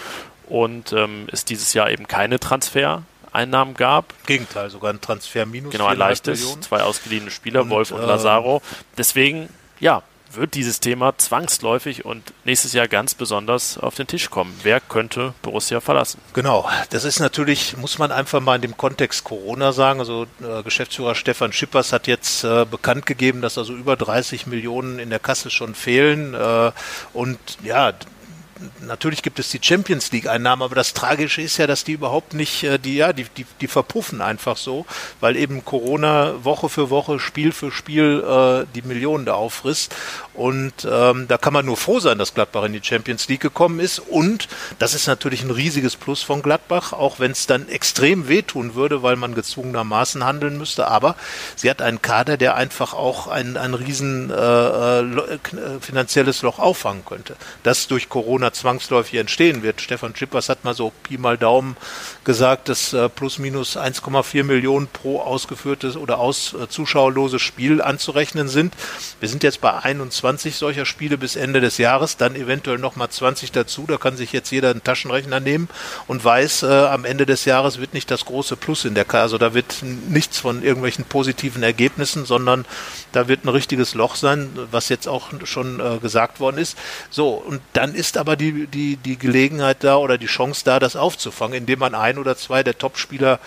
[0.48, 4.14] und ähm, es dieses Jahr eben keine Transfereinnahmen gab.
[4.26, 5.72] Gegenteil, sogar ein Transfer-Minus.
[5.72, 8.60] Genau, ein leichtes, zwei ausgeliehene Spieler, und, Wolf und äh, Lazaro.
[8.98, 9.48] Deswegen,
[9.80, 10.02] ja,
[10.34, 14.58] wird dieses Thema zwangsläufig und nächstes Jahr ganz besonders auf den Tisch kommen.
[14.62, 16.20] Wer könnte Borussia verlassen?
[16.32, 20.00] Genau, das ist natürlich, muss man einfach mal in dem Kontext Corona sagen.
[20.00, 24.98] Also äh, Geschäftsführer Stefan Schippers hat jetzt äh, bekannt gegeben, dass also über 30 Millionen
[24.98, 26.34] in der Kasse schon fehlen.
[26.34, 26.72] Äh,
[27.12, 27.92] und ja,
[28.80, 32.34] natürlich gibt es die Champions League Einnahmen, aber das Tragische ist ja, dass die überhaupt
[32.34, 34.86] nicht, äh, die, ja, die, die, die verpuffen einfach so,
[35.20, 39.94] weil eben Corona Woche für Woche, Spiel für Spiel äh, die Millionen da auffrisst.
[40.34, 43.80] Und ähm, da kann man nur froh sein, dass Gladbach in die Champions League gekommen
[43.80, 43.98] ist.
[43.98, 44.48] Und
[44.78, 49.02] das ist natürlich ein riesiges Plus von Gladbach, auch wenn es dann extrem wehtun würde,
[49.02, 50.88] weil man gezwungenermaßen handeln müsste.
[50.88, 51.16] Aber
[51.56, 55.38] sie hat einen Kader, der einfach auch ein, ein riesen äh, äh, äh
[55.80, 57.36] finanzielles Loch auffangen könnte.
[57.62, 59.80] Das durch Corona zwangsläufig entstehen wird.
[59.80, 61.76] Stefan Schippers hat mal so Pi mal Daumen
[62.24, 68.48] gesagt, dass äh, plus minus 1,4 Millionen pro ausgeführtes oder aus äh, zuschauerloses Spiel anzurechnen
[68.48, 68.74] sind.
[69.20, 73.52] Wir sind jetzt bei 21 solcher Spiele bis Ende des Jahres, dann eventuell nochmal 20
[73.52, 73.84] dazu.
[73.86, 75.68] Da kann sich jetzt jeder einen Taschenrechner nehmen
[76.06, 79.22] und weiß, äh, am Ende des Jahres wird nicht das große Plus in der K.
[79.22, 82.64] Also da wird nichts von irgendwelchen positiven Ergebnissen, sondern
[83.12, 86.76] da wird ein richtiges Loch sein, was jetzt auch schon gesagt worden ist.
[87.10, 90.96] So, und dann ist aber die, die, die Gelegenheit da oder die Chance da, das
[90.96, 93.38] aufzufangen, indem man ein oder zwei der Topspieler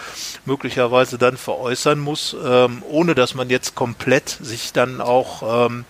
[0.45, 5.86] möglicherweise dann veräußern muss, ähm, ohne dass man jetzt komplett sich dann auch ähm,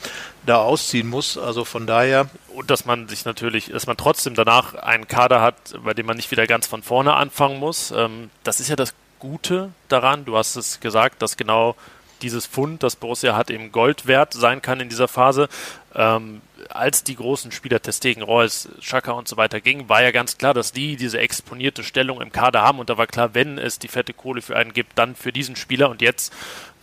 [0.46, 1.38] da ausziehen muss.
[1.38, 2.30] Also von daher.
[2.54, 6.16] Und dass man sich natürlich, dass man trotzdem danach einen Kader hat, bei dem man
[6.16, 7.92] nicht wieder ganz von vorne anfangen muss.
[7.92, 10.26] Ähm, das ist ja das Gute daran.
[10.26, 11.76] Du hast es gesagt, dass genau
[12.22, 15.50] dieses Fund, das Borussia hat, eben Gold wert sein kann in dieser Phase.
[15.94, 20.38] Ähm, als die großen Spieler Testegen, Reus, Schaka und so weiter gingen, war ja ganz
[20.38, 23.80] klar, dass die diese exponierte Stellung im Kader haben und da war klar, wenn es
[23.80, 26.34] die fette Kohle für einen gibt, dann für diesen Spieler und jetzt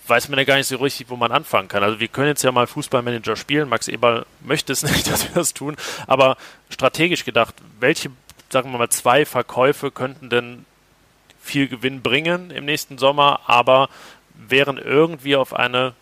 [0.06, 1.82] weiß man ja gar nicht so richtig, wo man anfangen kann.
[1.82, 3.68] Also wir können jetzt ja mal Fußballmanager spielen.
[3.68, 6.36] Max Eberl möchte es nicht, dass wir das tun, aber
[6.70, 8.10] strategisch gedacht, welche,
[8.50, 10.64] sagen wir mal, zwei Verkäufe könnten denn
[11.40, 13.88] viel Gewinn bringen im nächsten Sommer, aber
[14.48, 15.94] wären irgendwie auf eine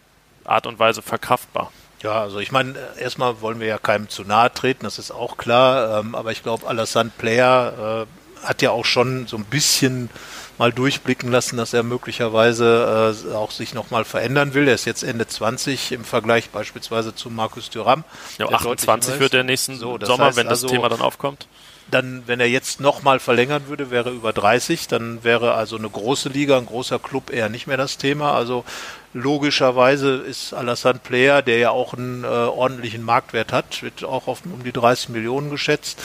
[0.44, 1.72] Art und Weise verkraftbar?
[2.02, 5.36] Ja, also ich meine, erstmal wollen wir ja keinem zu nahe treten, das ist auch
[5.36, 10.08] klar, ähm, aber ich glaube, Alassane Player äh, hat ja auch schon so ein bisschen
[10.56, 14.68] mal durchblicken lassen, dass er möglicherweise äh, auch sich nochmal verändern will.
[14.68, 18.04] Er ist jetzt Ende 20 im Vergleich beispielsweise zu Markus Thuram.
[18.38, 21.46] Ja, 28 wird der nächsten so, Sommer, heißt wenn das also, Thema dann aufkommt
[21.90, 26.28] dann, wenn er jetzt nochmal verlängern würde, wäre über 30, dann wäre also eine große
[26.28, 28.32] Liga, ein großer Club eher nicht mehr das Thema.
[28.32, 28.64] Also
[29.12, 34.42] Logischerweise ist Alassane Player, der ja auch einen äh, ordentlichen Marktwert hat, wird auch auf
[34.44, 36.00] um die 30 Millionen geschätzt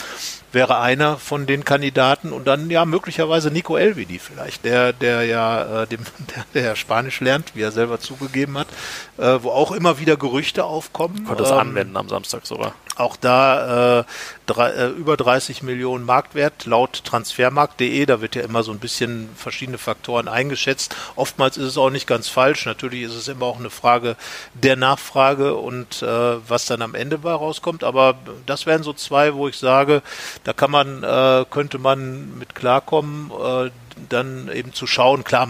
[0.56, 5.84] wäre einer von den Kandidaten und dann ja möglicherweise Nico Elvedi vielleicht, der, der ja,
[5.84, 6.00] äh, dem,
[6.56, 8.68] der, der Spanisch lernt, wie er selber zugegeben hat,
[9.18, 11.26] äh, wo auch immer wieder Gerüchte aufkommen.
[11.26, 12.74] Konnte es ähm, anwenden am Samstag sogar.
[12.96, 14.04] Auch da äh,
[14.46, 18.06] drei, äh, über 30 Millionen Marktwert laut transfermarkt.de.
[18.06, 20.96] Da wird ja immer so ein bisschen verschiedene Faktoren eingeschätzt.
[21.18, 22.66] Oftmals ist es auch nicht ganz falsch.
[22.66, 24.16] Natürlich ist es immer auch eine Frage
[24.54, 27.84] der Nachfrage und äh, was dann am Ende bei rauskommt.
[27.84, 30.02] Aber das wären so zwei, wo ich sage,
[30.44, 33.72] da kann man, äh, könnte man mit klarkommen, äh,
[34.10, 35.24] dann eben zu schauen.
[35.24, 35.48] Klar,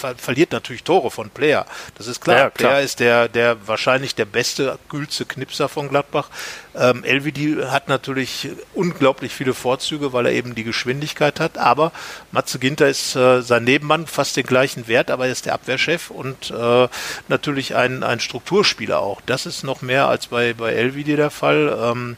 [0.00, 1.66] ver verliert natürlich Tore von Player.
[1.96, 2.38] Das ist klar.
[2.38, 2.72] Ja, klar.
[2.72, 6.28] Player ist der, der wahrscheinlich der beste, kühlste Knipser von Gladbach.
[6.74, 11.58] Ähm, LVD hat natürlich unglaublich viele Vorzüge, weil er eben die Geschwindigkeit hat.
[11.58, 11.92] Aber
[12.32, 16.10] Matze Ginter ist äh, sein Nebenmann, fast den gleichen Wert, aber er ist der Abwehrchef
[16.10, 16.88] und äh,
[17.28, 19.20] natürlich ein, ein Strukturspieler auch.
[19.26, 21.76] Das ist noch mehr als bei, bei LVD der Fall.
[21.82, 22.16] Ähm,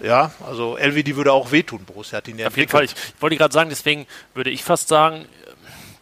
[0.00, 1.84] ja, also LVD würde auch wehtun.
[1.84, 2.84] Borussia hat ihn ja Auf jeden Fall.
[2.84, 5.26] Ich, ich wollte gerade sagen, deswegen würde ich fast sagen,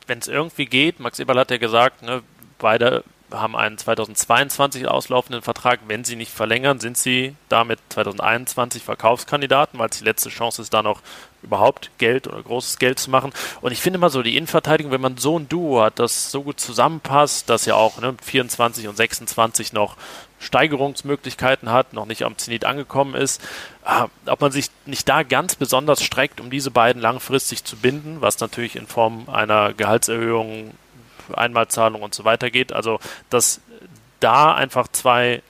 [0.06, 2.22] wenn es irgendwie geht, Max Eberl hat ja gesagt, ne,
[2.58, 5.80] beide haben einen 2022 auslaufenden Vertrag.
[5.86, 10.72] Wenn sie nicht verlängern, sind sie damit 2021 Verkaufskandidaten, weil es die letzte Chance ist,
[10.72, 11.00] da noch
[11.42, 13.32] überhaupt Geld oder großes Geld zu machen.
[13.60, 16.42] Und ich finde immer so, die Innenverteidigung, wenn man so ein Duo hat, das so
[16.42, 19.96] gut zusammenpasst, dass ja auch ne, 24 und 26 noch
[20.38, 23.40] Steigerungsmöglichkeiten hat, noch nicht am Zenit angekommen ist,
[23.86, 28.20] äh, ob man sich nicht da ganz besonders streckt, um diese beiden langfristig zu binden,
[28.20, 30.72] was natürlich in Form einer Gehaltserhöhung,
[31.35, 32.72] Einmalzahlung und so weiter geht.
[32.72, 33.61] Also, dass
[34.20, 35.42] da einfach zwei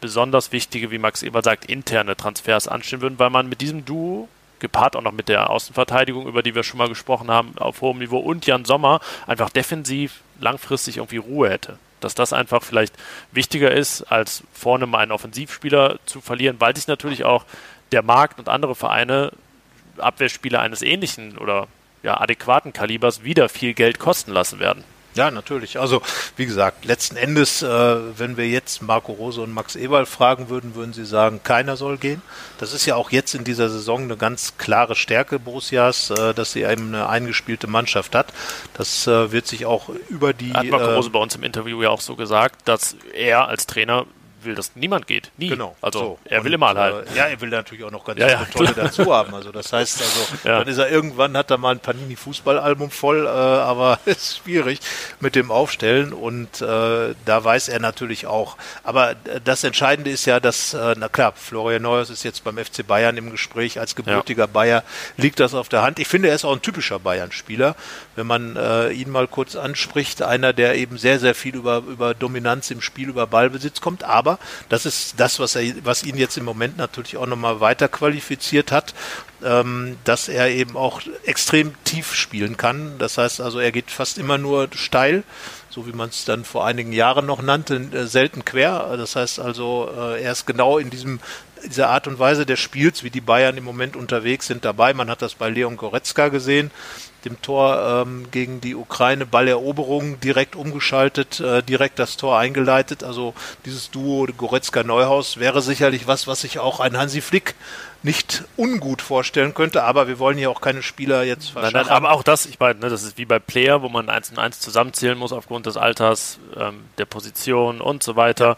[0.00, 4.28] besonders wichtige, wie Max Eber sagt, interne Transfers anstehen würden, weil man mit diesem Duo
[4.60, 7.98] gepaart auch noch mit der Außenverteidigung, über die wir schon mal gesprochen haben, auf hohem
[7.98, 12.94] Niveau und Jan Sommer einfach defensiv langfristig irgendwie Ruhe hätte dass das einfach vielleicht
[13.32, 17.44] wichtiger ist, als vorne mal einen Offensivspieler zu verlieren, weil sich natürlich auch
[17.92, 19.32] der Markt und andere Vereine
[19.98, 21.66] Abwehrspieler eines ähnlichen oder
[22.02, 24.84] ja, adäquaten Kalibers wieder viel Geld kosten lassen werden.
[25.14, 25.78] Ja, natürlich.
[25.78, 26.02] Also
[26.36, 30.74] wie gesagt, letzten Endes, äh, wenn wir jetzt Marco Rose und Max Eberl fragen würden,
[30.74, 32.22] würden sie sagen, keiner soll gehen.
[32.58, 36.52] Das ist ja auch jetzt in dieser Saison eine ganz klare Stärke Borussias, äh, dass
[36.52, 38.32] sie eben eine eingespielte Mannschaft hat.
[38.74, 40.52] Das äh, wird sich auch über die.
[40.52, 44.06] Hat Marco Rose bei uns im Interview ja auch so gesagt, dass er als Trainer
[44.44, 45.30] will, dass niemand geht.
[45.36, 45.48] Nie.
[45.48, 45.76] Genau.
[45.80, 46.18] Also so.
[46.24, 47.08] er will immer halt.
[47.10, 49.34] Äh, ja, er will natürlich auch noch ganz ja, ja, tolle dazu haben.
[49.34, 50.58] Also das heißt, also ja.
[50.58, 54.36] dann ist er irgendwann hat er mal ein Panini Fußballalbum voll, äh, aber es ist
[54.38, 54.80] schwierig
[55.20, 58.56] mit dem Aufstellen und äh, da weiß er natürlich auch.
[58.84, 62.86] Aber das Entscheidende ist ja, dass äh, na klar, Florian Neuers ist jetzt beim FC
[62.86, 64.82] Bayern im Gespräch als gebürtiger Bayer
[65.16, 65.98] liegt das auf der Hand.
[65.98, 67.76] Ich finde, er ist auch ein typischer Bayern-Spieler,
[68.16, 72.14] wenn man äh, ihn mal kurz anspricht, einer, der eben sehr sehr viel über über
[72.14, 74.38] Dominanz im Spiel, über Ballbesitz kommt, aber aber
[74.68, 78.70] das ist das, was, er, was ihn jetzt im Moment natürlich auch nochmal weiter qualifiziert
[78.72, 78.94] hat,
[79.42, 82.98] ähm, dass er eben auch extrem tief spielen kann.
[82.98, 85.24] Das heißt also, er geht fast immer nur steil
[85.72, 88.96] so wie man es dann vor einigen Jahren noch nannte, äh, selten quer.
[88.96, 91.20] Das heißt also, äh, er ist genau in diesem
[91.64, 94.94] dieser Art und Weise des Spiels, wie die Bayern im Moment unterwegs sind, dabei.
[94.94, 96.70] Man hat das bei Leon Goretzka gesehen,
[97.24, 103.04] dem Tor ähm, gegen die Ukraine, Balleroberung direkt umgeschaltet, äh, direkt das Tor eingeleitet.
[103.04, 107.54] Also dieses Duo Goretzka-Neuhaus wäre sicherlich was, was sich auch ein Hansi Flick
[108.02, 111.54] nicht ungut vorstellen könnte, aber wir wollen hier auch keine Spieler jetzt.
[111.54, 114.08] Nein, nein, aber auch das, ich meine, ne, das ist wie bei Player, wo man
[114.08, 118.56] eins und eins zusammenzählen muss aufgrund des Alters, ähm, der Position und so weiter.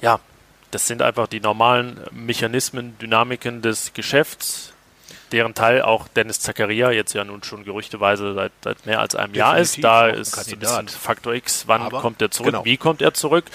[0.00, 0.18] Ja,
[0.72, 4.72] das sind einfach die normalen Mechanismen, Dynamiken des Geschäfts
[5.32, 9.32] deren Teil auch Dennis Zakaria jetzt ja nun schon gerüchteweise seit, seit mehr als einem
[9.32, 9.84] Definitiv Jahr ist.
[9.84, 12.64] Da ist ein bisschen Faktor X, wann Aber, kommt er zurück, genau.
[12.64, 13.46] wie kommt er zurück.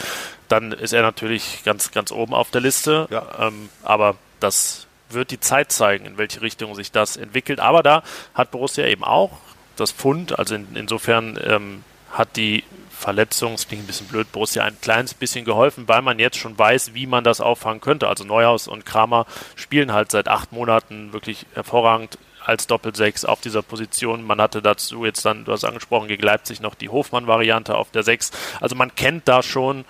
[0.48, 3.08] Dann ist er natürlich ganz, ganz oben auf der Liste.
[3.10, 3.48] Ja.
[3.48, 7.60] Ähm, aber das wird die Zeit zeigen, in welche Richtung sich das entwickelt.
[7.60, 8.04] Aber da
[8.34, 9.32] hat Borussia eben auch
[9.76, 12.64] das Pfund, also in, insofern ähm, hat die
[13.02, 16.58] Verletzung, es klingt ein bisschen blöd, Borussia ein kleines bisschen geholfen, weil man jetzt schon
[16.58, 18.08] weiß, wie man das auffangen könnte.
[18.08, 23.62] Also Neuhaus und Kramer spielen halt seit acht Monaten wirklich hervorragend als Doppelsechs auf dieser
[23.62, 24.24] Position.
[24.24, 28.04] Man hatte dazu jetzt dann, du hast angesprochen, gegen Leipzig noch die Hofmann-Variante auf der
[28.04, 28.32] Sechs.
[28.60, 29.86] Also man kennt da schon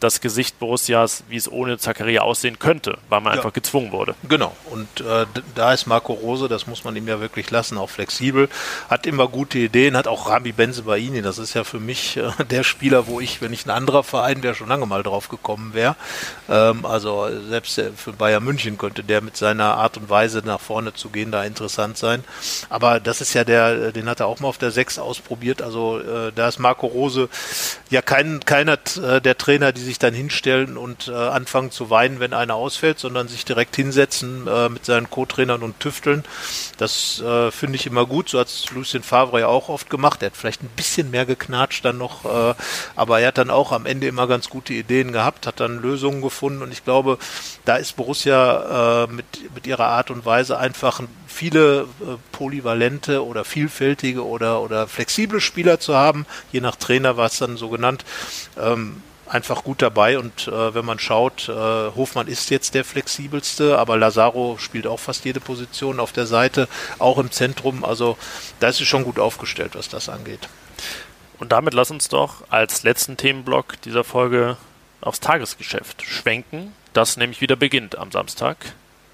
[0.00, 3.38] das Gesicht Borussias, wie es ohne Zakaria aussehen könnte, weil man ja.
[3.38, 4.14] einfach gezwungen wurde.
[4.28, 4.54] Genau.
[4.66, 8.48] Und äh, da ist Marco Rose, das muss man ihm ja wirklich lassen, auch flexibel,
[8.90, 12.64] hat immer gute Ideen, hat auch Rami Benzebaini, das ist ja für mich äh, der
[12.64, 15.96] Spieler, wo ich, wenn ich ein anderer Verein wäre, schon lange mal drauf gekommen wäre.
[16.48, 20.94] Ähm, also selbst für Bayern München könnte der mit seiner Art und Weise nach vorne
[20.94, 22.24] zu gehen da interessant sein.
[22.68, 25.62] Aber das ist ja der, den hat er auch mal auf der 6 ausprobiert.
[25.62, 27.28] Also äh, da ist Marco Rose
[27.90, 32.20] ja kein, keiner äh, der Trainer, die sich dann hinstellen und äh, anfangen zu weinen,
[32.20, 36.24] wenn einer ausfällt, sondern sich direkt hinsetzen äh, mit seinen Co-Trainern und tüfteln.
[36.78, 38.28] Das äh, finde ich immer gut.
[38.28, 40.22] So hat es Lucien Favre ja auch oft gemacht.
[40.22, 42.54] Er hat vielleicht ein bisschen mehr geknatscht dann noch, äh,
[42.96, 46.22] aber er hat dann auch am Ende immer ganz gute Ideen gehabt, hat dann Lösungen
[46.22, 47.18] gefunden und ich glaube,
[47.64, 53.44] da ist Borussia äh, mit, mit ihrer Art und Weise einfach viele äh, polyvalente oder
[53.44, 58.04] vielfältige oder, oder flexible Spieler zu haben, je nach Trainer war es dann so genannt.
[58.56, 63.78] Ähm, einfach gut dabei und äh, wenn man schaut, äh, Hofmann ist jetzt der flexibelste,
[63.78, 67.84] aber Lazaro spielt auch fast jede Position auf der Seite, auch im Zentrum.
[67.84, 68.16] Also
[68.60, 70.48] da ist es schon gut aufgestellt, was das angeht.
[71.38, 74.56] Und damit lass uns doch als letzten Themenblock dieser Folge
[75.00, 78.56] aufs Tagesgeschäft schwenken, das nämlich wieder beginnt am Samstag,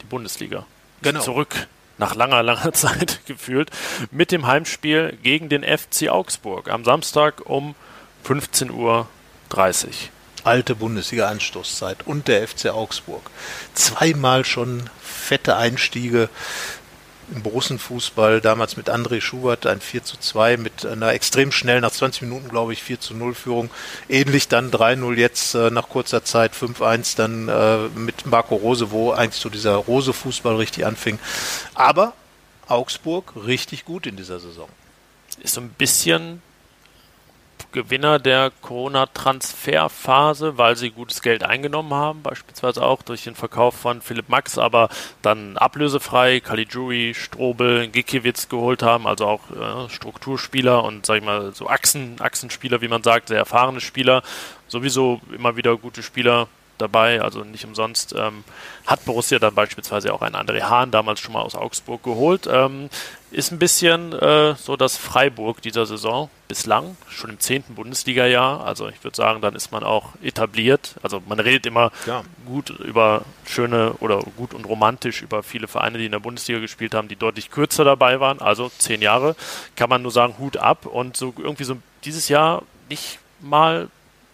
[0.02, 0.66] die Bundesliga.
[1.02, 1.20] Genau.
[1.20, 1.68] Zurück
[1.98, 3.70] nach langer, langer Zeit gefühlt
[4.10, 7.74] mit dem Heimspiel gegen den FC Augsburg am Samstag um
[8.24, 9.08] 15 Uhr
[9.50, 10.10] 30.
[10.42, 13.30] Alte Bundesliga-Anstoßzeit und der FC Augsburg.
[13.74, 16.30] Zweimal schon fette Einstiege
[17.34, 21.92] im Borussenfußball, damals mit André Schubert ein 4 zu 2 mit einer extrem schnell, nach
[21.92, 23.70] 20 Minuten glaube ich, 4 zu 0 Führung.
[24.08, 29.12] Ähnlich dann 3-0 jetzt äh, nach kurzer Zeit 5-1 dann äh, mit Marco Rose, wo
[29.12, 31.18] eigentlich so dieser Rose-Fußball richtig anfing.
[31.74, 32.14] Aber
[32.66, 34.68] Augsburg richtig gut in dieser Saison.
[35.40, 36.42] Ist so ein bisschen
[37.72, 44.02] Gewinner der Corona-Transferphase, weil sie gutes Geld eingenommen haben, beispielsweise auch durch den Verkauf von
[44.02, 44.88] Philipp Max, aber
[45.22, 51.52] dann ablösefrei Caligiuri, Strobel, Gikiewicz geholt haben, also auch äh, Strukturspieler und sag ich mal
[51.54, 54.22] so Achsen, Achsenspieler, wie man sagt, sehr erfahrene Spieler,
[54.68, 56.48] sowieso immer wieder gute Spieler
[56.80, 58.44] dabei, also nicht umsonst ähm,
[58.86, 62.48] hat Borussia dann beispielsweise auch einen André Hahn damals schon mal aus Augsburg geholt.
[62.50, 62.90] Ähm,
[63.30, 68.64] ist ein bisschen äh, so das Freiburg dieser Saison bislang, schon im zehnten Bundesliga-Jahr.
[68.66, 70.96] Also ich würde sagen, dann ist man auch etabliert.
[71.02, 72.24] Also man redet immer ja.
[72.44, 76.94] gut über schöne oder gut und romantisch über viele Vereine, die in der Bundesliga gespielt
[76.94, 78.40] haben, die deutlich kürzer dabei waren.
[78.40, 79.36] Also zehn Jahre
[79.76, 80.86] kann man nur sagen, Hut ab.
[80.86, 83.88] Und so irgendwie so dieses Jahr nicht mal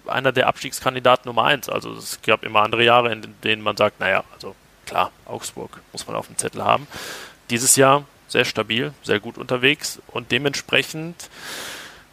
[0.09, 1.69] einer der Abstiegskandidaten Nummer eins.
[1.69, 4.55] Also es gab immer andere Jahre, in denen man sagt, naja, also
[4.87, 6.87] klar, Augsburg muss man auf dem Zettel haben.
[7.51, 11.29] Dieses Jahr sehr stabil, sehr gut unterwegs und dementsprechend,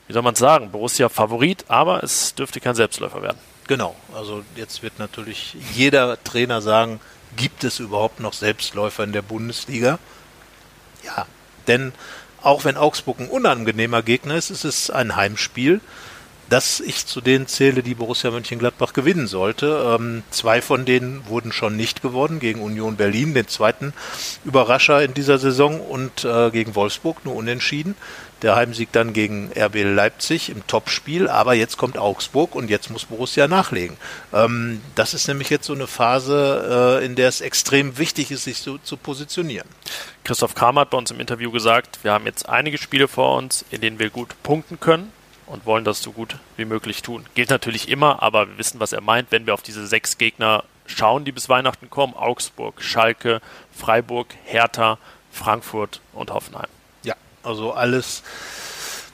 [0.08, 3.39] wie soll man sagen, Borussia Favorit, aber es dürfte kein Selbstläufer werden.
[3.67, 6.99] Genau, also jetzt wird natürlich jeder Trainer sagen,
[7.38, 9.99] gibt es überhaupt noch Selbstläufer in der Bundesliga?
[11.03, 11.25] Ja,
[11.67, 11.93] denn
[12.41, 15.79] auch wenn Augsburg ein unangenehmer Gegner ist, ist es ein Heimspiel
[16.49, 19.97] dass ich zu denen zähle, die Borussia Mönchengladbach gewinnen sollte.
[19.99, 23.93] Ähm, zwei von denen wurden schon nicht gewonnen, gegen Union Berlin, den zweiten
[24.45, 27.95] Überrascher in dieser Saison und äh, gegen Wolfsburg nur unentschieden.
[28.41, 33.06] Der Heimsieg dann gegen RB Leipzig im Topspiel, aber jetzt kommt Augsburg und jetzt muss
[33.06, 33.95] Borussia nachlegen.
[34.34, 38.43] Ähm, das ist nämlich jetzt so eine Phase, äh, in der es extrem wichtig ist,
[38.43, 39.67] sich so zu positionieren.
[40.25, 43.63] Christoph Kramer hat bei uns im Interview gesagt, wir haben jetzt einige Spiele vor uns,
[43.71, 45.12] in denen wir gut punkten können
[45.45, 47.25] und wollen das so gut wie möglich tun.
[47.36, 50.63] Gilt natürlich immer, aber wir wissen, was er meint, wenn wir auf diese sechs Gegner
[50.86, 52.13] schauen, die bis Weihnachten kommen.
[52.13, 53.41] Augsburg, Schalke,
[53.75, 54.97] Freiburg, Hertha,
[55.32, 56.69] Frankfurt und Hoffenheim.
[57.03, 58.23] Ja, also alles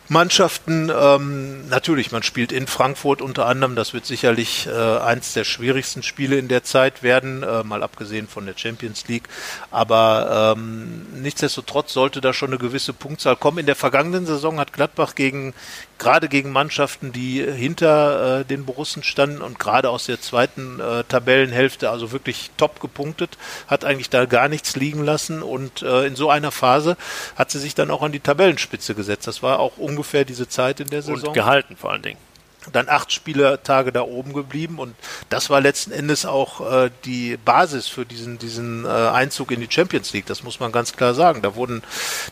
[0.09, 0.91] Mannschaften.
[0.93, 3.75] Ähm, natürlich, man spielt in Frankfurt unter anderem.
[3.75, 8.27] Das wird sicherlich äh, eins der schwierigsten Spiele in der Zeit werden, äh, mal abgesehen
[8.27, 9.29] von der Champions League.
[9.71, 13.59] Aber ähm, nichtsdestotrotz sollte da schon eine gewisse Punktzahl kommen.
[13.59, 15.53] In der vergangenen Saison hat Gladbach gegen
[15.99, 21.03] gerade gegen Mannschaften, die hinter äh, den Borussen standen und gerade aus der zweiten äh,
[21.03, 26.15] Tabellenhälfte also wirklich top gepunktet, hat eigentlich da gar nichts liegen lassen und äh, in
[26.15, 26.97] so einer Phase
[27.35, 29.27] hat sie sich dann auch an die Tabellenspitze gesetzt.
[29.27, 31.27] Das war auch ungefähr diese Zeit in der Saison.
[31.27, 32.28] Und gehalten vor allen Dingen
[32.71, 34.95] dann acht Spielertage da oben geblieben und
[35.29, 39.71] das war letzten Endes auch äh, die Basis für diesen diesen äh, Einzug in die
[39.71, 40.25] Champions League.
[40.25, 41.41] Das muss man ganz klar sagen.
[41.41, 41.81] Da wurden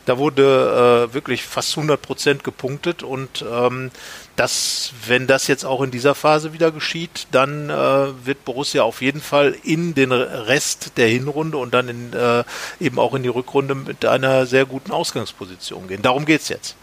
[0.06, 3.90] da wurde äh, wirklich fast 100 Prozent gepunktet und ähm,
[4.38, 9.02] das, wenn das jetzt auch in dieser Phase wieder geschieht, dann äh, wird Borussia auf
[9.02, 12.44] jeden Fall in den Rest der Hinrunde und dann in, äh,
[12.78, 16.02] eben auch in die Rückrunde mit einer sehr guten Ausgangsposition gehen.
[16.02, 16.76] Darum geht's jetzt.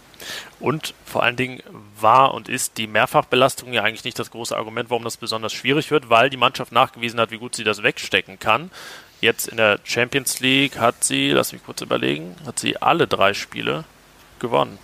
[0.59, 1.61] Und vor allen Dingen
[1.99, 5.91] war und ist die Mehrfachbelastung ja eigentlich nicht das große Argument, warum das besonders schwierig
[5.91, 8.71] wird, weil die Mannschaft nachgewiesen hat, wie gut sie das wegstecken kann.
[9.21, 13.33] Jetzt in der Champions League hat sie, lass mich kurz überlegen, hat sie alle drei
[13.33, 13.83] Spiele
[14.39, 14.77] gewonnen.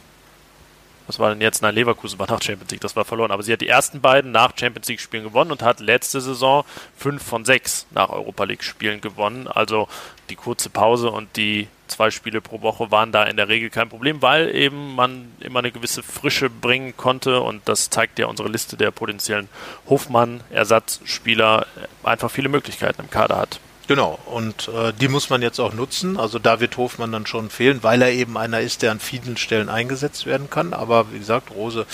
[1.12, 1.62] Was war denn jetzt?
[1.62, 3.32] Nein, Leverkusen war nach Champions League, das war verloren.
[3.32, 6.64] Aber sie hat die ersten beiden nach Champions League Spielen gewonnen und hat letzte Saison
[6.96, 9.50] fünf von sechs nach Europa League Spielen gewonnen.
[9.50, 9.90] Also
[10.30, 13.90] die kurze Pause und die zwei Spiele pro Woche waren da in der Regel kein
[13.90, 18.48] Problem, weil eben man immer eine gewisse Frische bringen konnte und das zeigt ja unsere
[18.48, 19.50] Liste der potenziellen
[19.90, 21.68] Hofmann-Ersatzspieler
[22.04, 23.60] einfach viele Möglichkeiten im Kader hat.
[23.92, 26.18] Genau, und äh, die muss man jetzt auch nutzen.
[26.18, 29.36] Also da wird Hofmann dann schon fehlen, weil er eben einer ist, der an vielen
[29.36, 30.72] Stellen eingesetzt werden kann.
[30.74, 31.86] Aber wie gesagt, Rose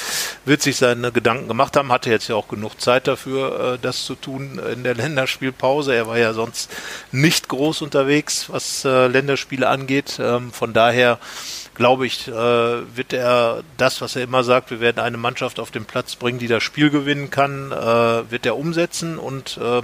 [0.46, 4.06] wird sich seine Gedanken gemacht haben, hatte jetzt ja auch genug Zeit dafür, äh, das
[4.06, 5.96] zu tun in der Länderspielpause.
[5.96, 6.70] Er war ja sonst
[7.12, 10.20] nicht groß unterwegs, was äh, Länderspiele angeht.
[10.20, 11.18] Ähm, von daher
[11.78, 15.70] glaube ich, äh, wird er das, was er immer sagt, wir werden eine Mannschaft auf
[15.70, 19.20] den Platz bringen, die das Spiel gewinnen kann, äh, wird er umsetzen.
[19.20, 19.84] Und äh,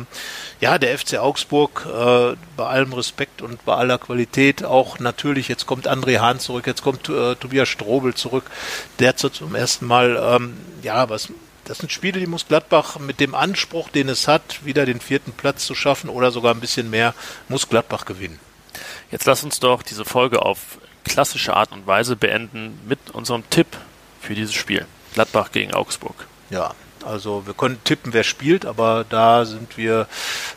[0.60, 5.68] ja, der FC Augsburg, äh, bei allem Respekt und bei aller Qualität, auch natürlich, jetzt
[5.68, 8.46] kommt André Hahn zurück, jetzt kommt äh, Tobias Strobel zurück,
[8.98, 11.30] der zum ersten Mal, ähm, ja, was
[11.66, 15.32] das sind Spiele, die muss Gladbach mit dem Anspruch, den es hat, wieder den vierten
[15.32, 17.14] Platz zu schaffen oder sogar ein bisschen mehr,
[17.48, 18.40] muss Gladbach gewinnen.
[19.12, 23.68] Jetzt lass uns doch diese Folge auf klassische Art und Weise beenden mit unserem Tipp
[24.22, 24.86] für dieses Spiel.
[25.14, 26.28] Gladbach gegen Augsburg.
[26.50, 26.74] Ja,
[27.06, 30.08] also wir können tippen, wer spielt, aber da sind wir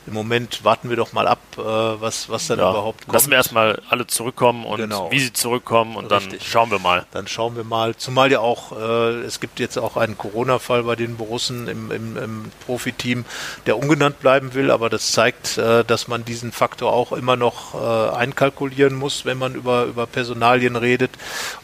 [0.06, 3.14] im Moment, warten wir doch mal ab, äh, was, was dann ja, überhaupt kommt.
[3.14, 5.10] Lassen wir erstmal alle zurückkommen und genau.
[5.10, 6.38] wie sie zurückkommen und Richtig.
[6.38, 7.06] dann schauen wir mal.
[7.12, 7.96] Dann schauen wir mal.
[7.96, 12.16] Zumal ja auch, äh, es gibt jetzt auch einen Corona-Fall bei den Borussen im, im,
[12.16, 13.24] im Profiteam,
[13.66, 17.74] der ungenannt bleiben will, aber das zeigt, äh, dass man diesen Faktor auch immer noch
[17.74, 21.10] äh, einkalkulieren muss, wenn man über, über Personalien redet.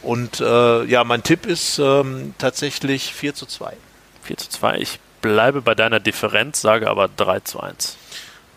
[0.02, 3.76] Und äh, ja, mein Tipp ist ähm, tatsächlich 4 zu 2.
[4.22, 4.78] 4 zu 2.
[4.78, 7.96] Ich bleibe bei deiner Differenz, sage aber 3 zu 1.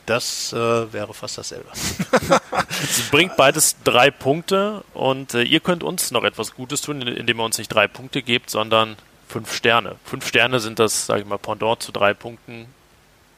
[0.05, 1.69] Das äh, wäre fast dasselbe.
[2.83, 7.39] es bringt beides drei Punkte und äh, ihr könnt uns noch etwas Gutes tun, indem
[7.39, 8.97] ihr uns nicht drei Punkte gebt, sondern
[9.27, 9.95] fünf Sterne.
[10.05, 12.67] Fünf Sterne sind das, sage ich mal, Pendant zu drei Punkten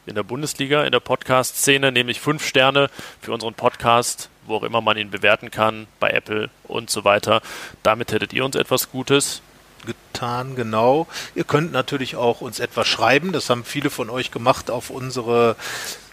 [0.05, 2.89] in der Bundesliga, in der Podcast-Szene, nämlich fünf Sterne
[3.21, 7.41] für unseren Podcast, wo auch immer man ihn bewerten kann, bei Apple und so weiter.
[7.83, 9.41] Damit hättet ihr uns etwas Gutes
[9.85, 11.07] getan, genau.
[11.35, 13.31] Ihr könnt natürlich auch uns etwas schreiben.
[13.31, 15.55] Das haben viele von euch gemacht auf unsere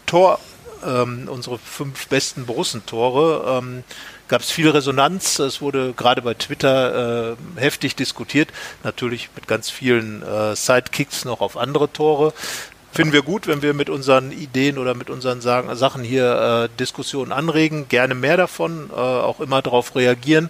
[0.06, 0.38] Tor,
[0.84, 3.58] ähm, unsere fünf besten Borussentore.
[3.58, 3.84] Ähm,
[4.28, 5.38] gab es viel Resonanz.
[5.38, 8.50] Es wurde gerade bei Twitter äh, heftig diskutiert.
[8.82, 12.32] Natürlich mit ganz vielen äh, Sidekicks noch auf andere Tore.
[12.94, 16.76] Finden wir gut, wenn wir mit unseren Ideen oder mit unseren Sagen, Sachen hier äh,
[16.78, 17.88] Diskussionen anregen.
[17.88, 20.48] Gerne mehr davon, äh, auch immer darauf reagieren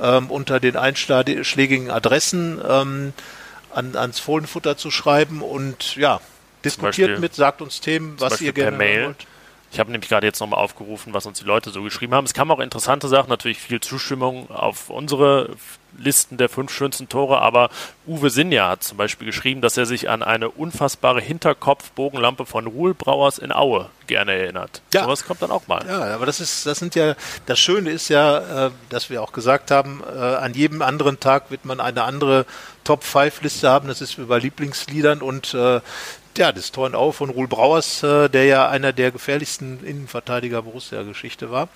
[0.00, 3.12] ähm, unter den einschlägigen Adressen ähm,
[3.74, 6.20] an, ans Fohlenfutter zu schreiben und ja,
[6.64, 9.04] diskutiert Beispiel, mit, sagt uns Themen, was ihr gerne Mail.
[9.06, 9.26] wollt.
[9.70, 12.24] Ich habe nämlich gerade jetzt nochmal aufgerufen, was uns die Leute so geschrieben haben.
[12.24, 15.50] Es kamen auch interessante Sachen, natürlich viel Zustimmung auf unsere
[15.98, 17.70] Listen der fünf schönsten Tore, aber
[18.06, 22.94] Uwe Sinja hat zum Beispiel geschrieben, dass er sich an eine unfassbare Hinterkopf-Bogenlampe von Ruhl
[22.94, 24.82] Brauers in Aue gerne erinnert.
[24.92, 25.04] Ja.
[25.04, 25.84] Sowas kommt dann auch mal.
[25.86, 27.14] Ja, aber das ist, das sind ja,
[27.46, 31.50] das Schöne ist ja, äh, dass wir auch gesagt haben, äh, an jedem anderen Tag
[31.50, 32.46] wird man eine andere
[32.84, 33.88] Top-5-Liste haben.
[33.88, 35.80] Das ist wie bei Lieblingsliedern und äh,
[36.36, 40.62] ja, das Tor in Aue von Ruhl Brauers, äh, der ja einer der gefährlichsten Innenverteidiger
[40.62, 41.68] Borussia-Geschichte war.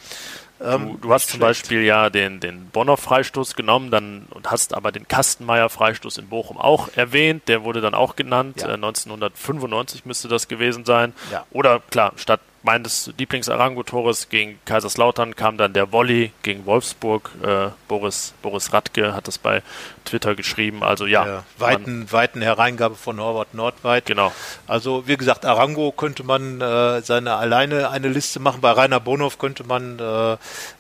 [0.61, 4.75] Ähm, du, du hast zum Beispiel ja den, den Bonner Freistoß genommen dann, und hast
[4.75, 7.49] aber den Kastenmeier Freistoß in Bochum auch erwähnt.
[7.49, 8.61] Der wurde dann auch genannt.
[8.61, 8.69] Ja.
[8.69, 11.13] Äh, 1995 müsste das gewesen sein.
[11.31, 11.47] Ja.
[11.51, 17.31] Oder klar, statt meines Lieblings-Arango-Tores gegen Kaiserslautern kam dann der Volley gegen Wolfsburg.
[17.43, 19.63] Äh, Boris, Boris Radke hat das bei
[20.05, 20.83] Twitter geschrieben.
[20.83, 21.27] Also ja.
[21.27, 24.07] ja weiten, weiten Hereingabe von Norbert Nordweit.
[24.07, 24.33] Genau.
[24.67, 28.61] Also wie gesagt, Arango könnte man äh, seine alleine eine Liste machen.
[28.61, 30.37] Bei Rainer Bonhoff könnte man äh, äh,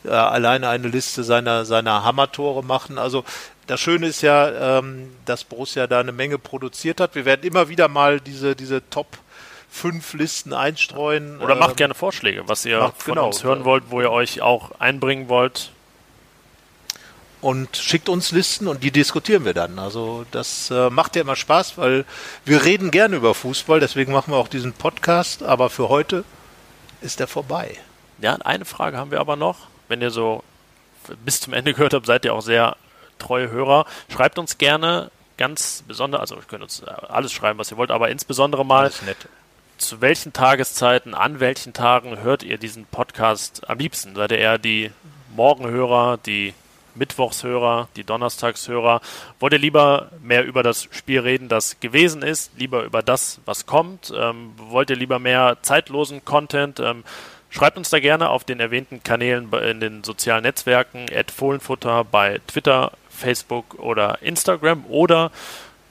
[0.09, 2.99] alleine eine Liste seiner, seiner Hammertore machen.
[2.99, 3.24] Also
[3.66, 7.14] das Schöne ist ja, ähm, dass Borussia da eine Menge produziert hat.
[7.14, 9.18] Wir werden immer wieder mal diese, diese Top-
[9.70, 11.40] fünf Listen einstreuen.
[11.40, 14.10] Oder macht ähm, gerne Vorschläge, was ihr macht, von genau, uns hören wollt, wo ihr
[14.10, 15.70] euch auch einbringen wollt.
[17.40, 19.78] Und schickt uns Listen und die diskutieren wir dann.
[19.78, 22.04] Also das äh, macht ja immer Spaß, weil
[22.44, 26.24] wir reden gerne über Fußball, deswegen machen wir auch diesen Podcast, aber für heute
[27.00, 27.76] ist er vorbei.
[28.20, 29.68] Ja, eine Frage haben wir aber noch.
[29.86, 30.42] Wenn ihr so
[31.24, 32.76] bis zum Ende gehört habt, seid ihr auch sehr
[33.20, 33.86] treue Hörer.
[34.12, 38.10] Schreibt uns gerne ganz besonders, also ihr könnt uns alles schreiben, was ihr wollt, aber
[38.10, 38.90] insbesondere mal,
[39.79, 44.14] zu welchen Tageszeiten, an welchen Tagen hört ihr diesen Podcast am liebsten?
[44.14, 44.91] Seid ihr eher die
[45.35, 46.53] Morgenhörer, die
[46.97, 49.01] Mittwochshörer, die Donnerstagshörer.
[49.39, 53.66] Wollt ihr lieber mehr über das Spiel reden, das gewesen ist, lieber über das, was
[53.66, 54.12] kommt?
[54.14, 56.81] Ähm, wollt ihr lieber mehr zeitlosen Content?
[56.81, 57.05] Ähm,
[57.51, 62.41] Schreibt uns da gerne auf den erwähnten Kanälen in den sozialen Netzwerken, at Fohlenfutter bei
[62.47, 65.31] Twitter, Facebook oder Instagram oder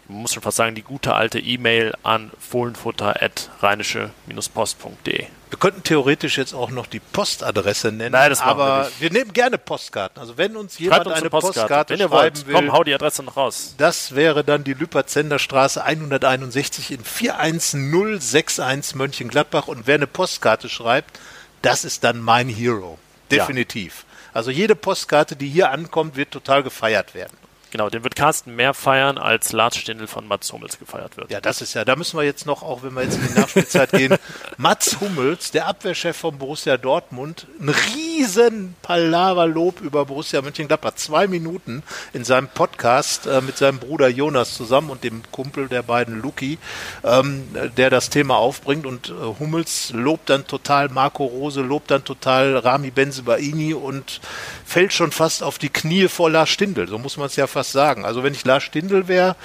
[0.08, 5.26] man muss schon fast sagen, die gute alte E-Mail an fohlenfutter.rheinische-post.de.
[5.50, 9.32] Wir könnten theoretisch jetzt auch noch die Postadresse nennen, Nein, das aber wir, wir, nehmen
[9.34, 10.20] gerne Postkarten.
[10.20, 12.84] Also wenn uns jemand uns eine Postkarte, Postkarte wenn ihr schreiben wollt, will, komm, hau
[12.84, 13.74] die Adresse noch raus.
[13.78, 21.20] Das wäre dann die Lüpertzender Straße 161 in 41061 Mönchengladbach und wer eine Postkarte schreibt,
[21.62, 23.00] das ist dann mein Hero.
[23.32, 24.00] Definitiv.
[24.00, 24.04] Ja.
[24.34, 27.38] Also jede Postkarte, die hier ankommt, wird total gefeiert werden.
[27.72, 31.32] Genau, den wird Carsten mehr feiern, als Lars Stindl von Mats Hummels gefeiert wird.
[31.32, 33.40] Ja, das ist ja, da müssen wir jetzt noch, auch wenn wir jetzt in die
[33.40, 34.16] Nachspielzeit gehen,
[34.58, 40.96] Mats Hummels, der Abwehrchef von Borussia Dortmund, ein riesen Palaverlob über Borussia Mönchengladbach.
[40.96, 45.84] Zwei Minuten in seinem Podcast äh, mit seinem Bruder Jonas zusammen und dem Kumpel der
[45.84, 46.58] beiden Luki,
[47.04, 47.44] ähm,
[47.76, 52.58] der das Thema aufbringt und äh, Hummels lobt dann total Marco Rose, lobt dann total
[52.58, 54.22] Rami Benzebaini und
[54.66, 56.88] fällt schon fast auf die Knie vor Lars Stindl.
[56.88, 58.06] So muss man es ja fast sagen.
[58.06, 59.36] Also wenn ich Lars Stindl wäre,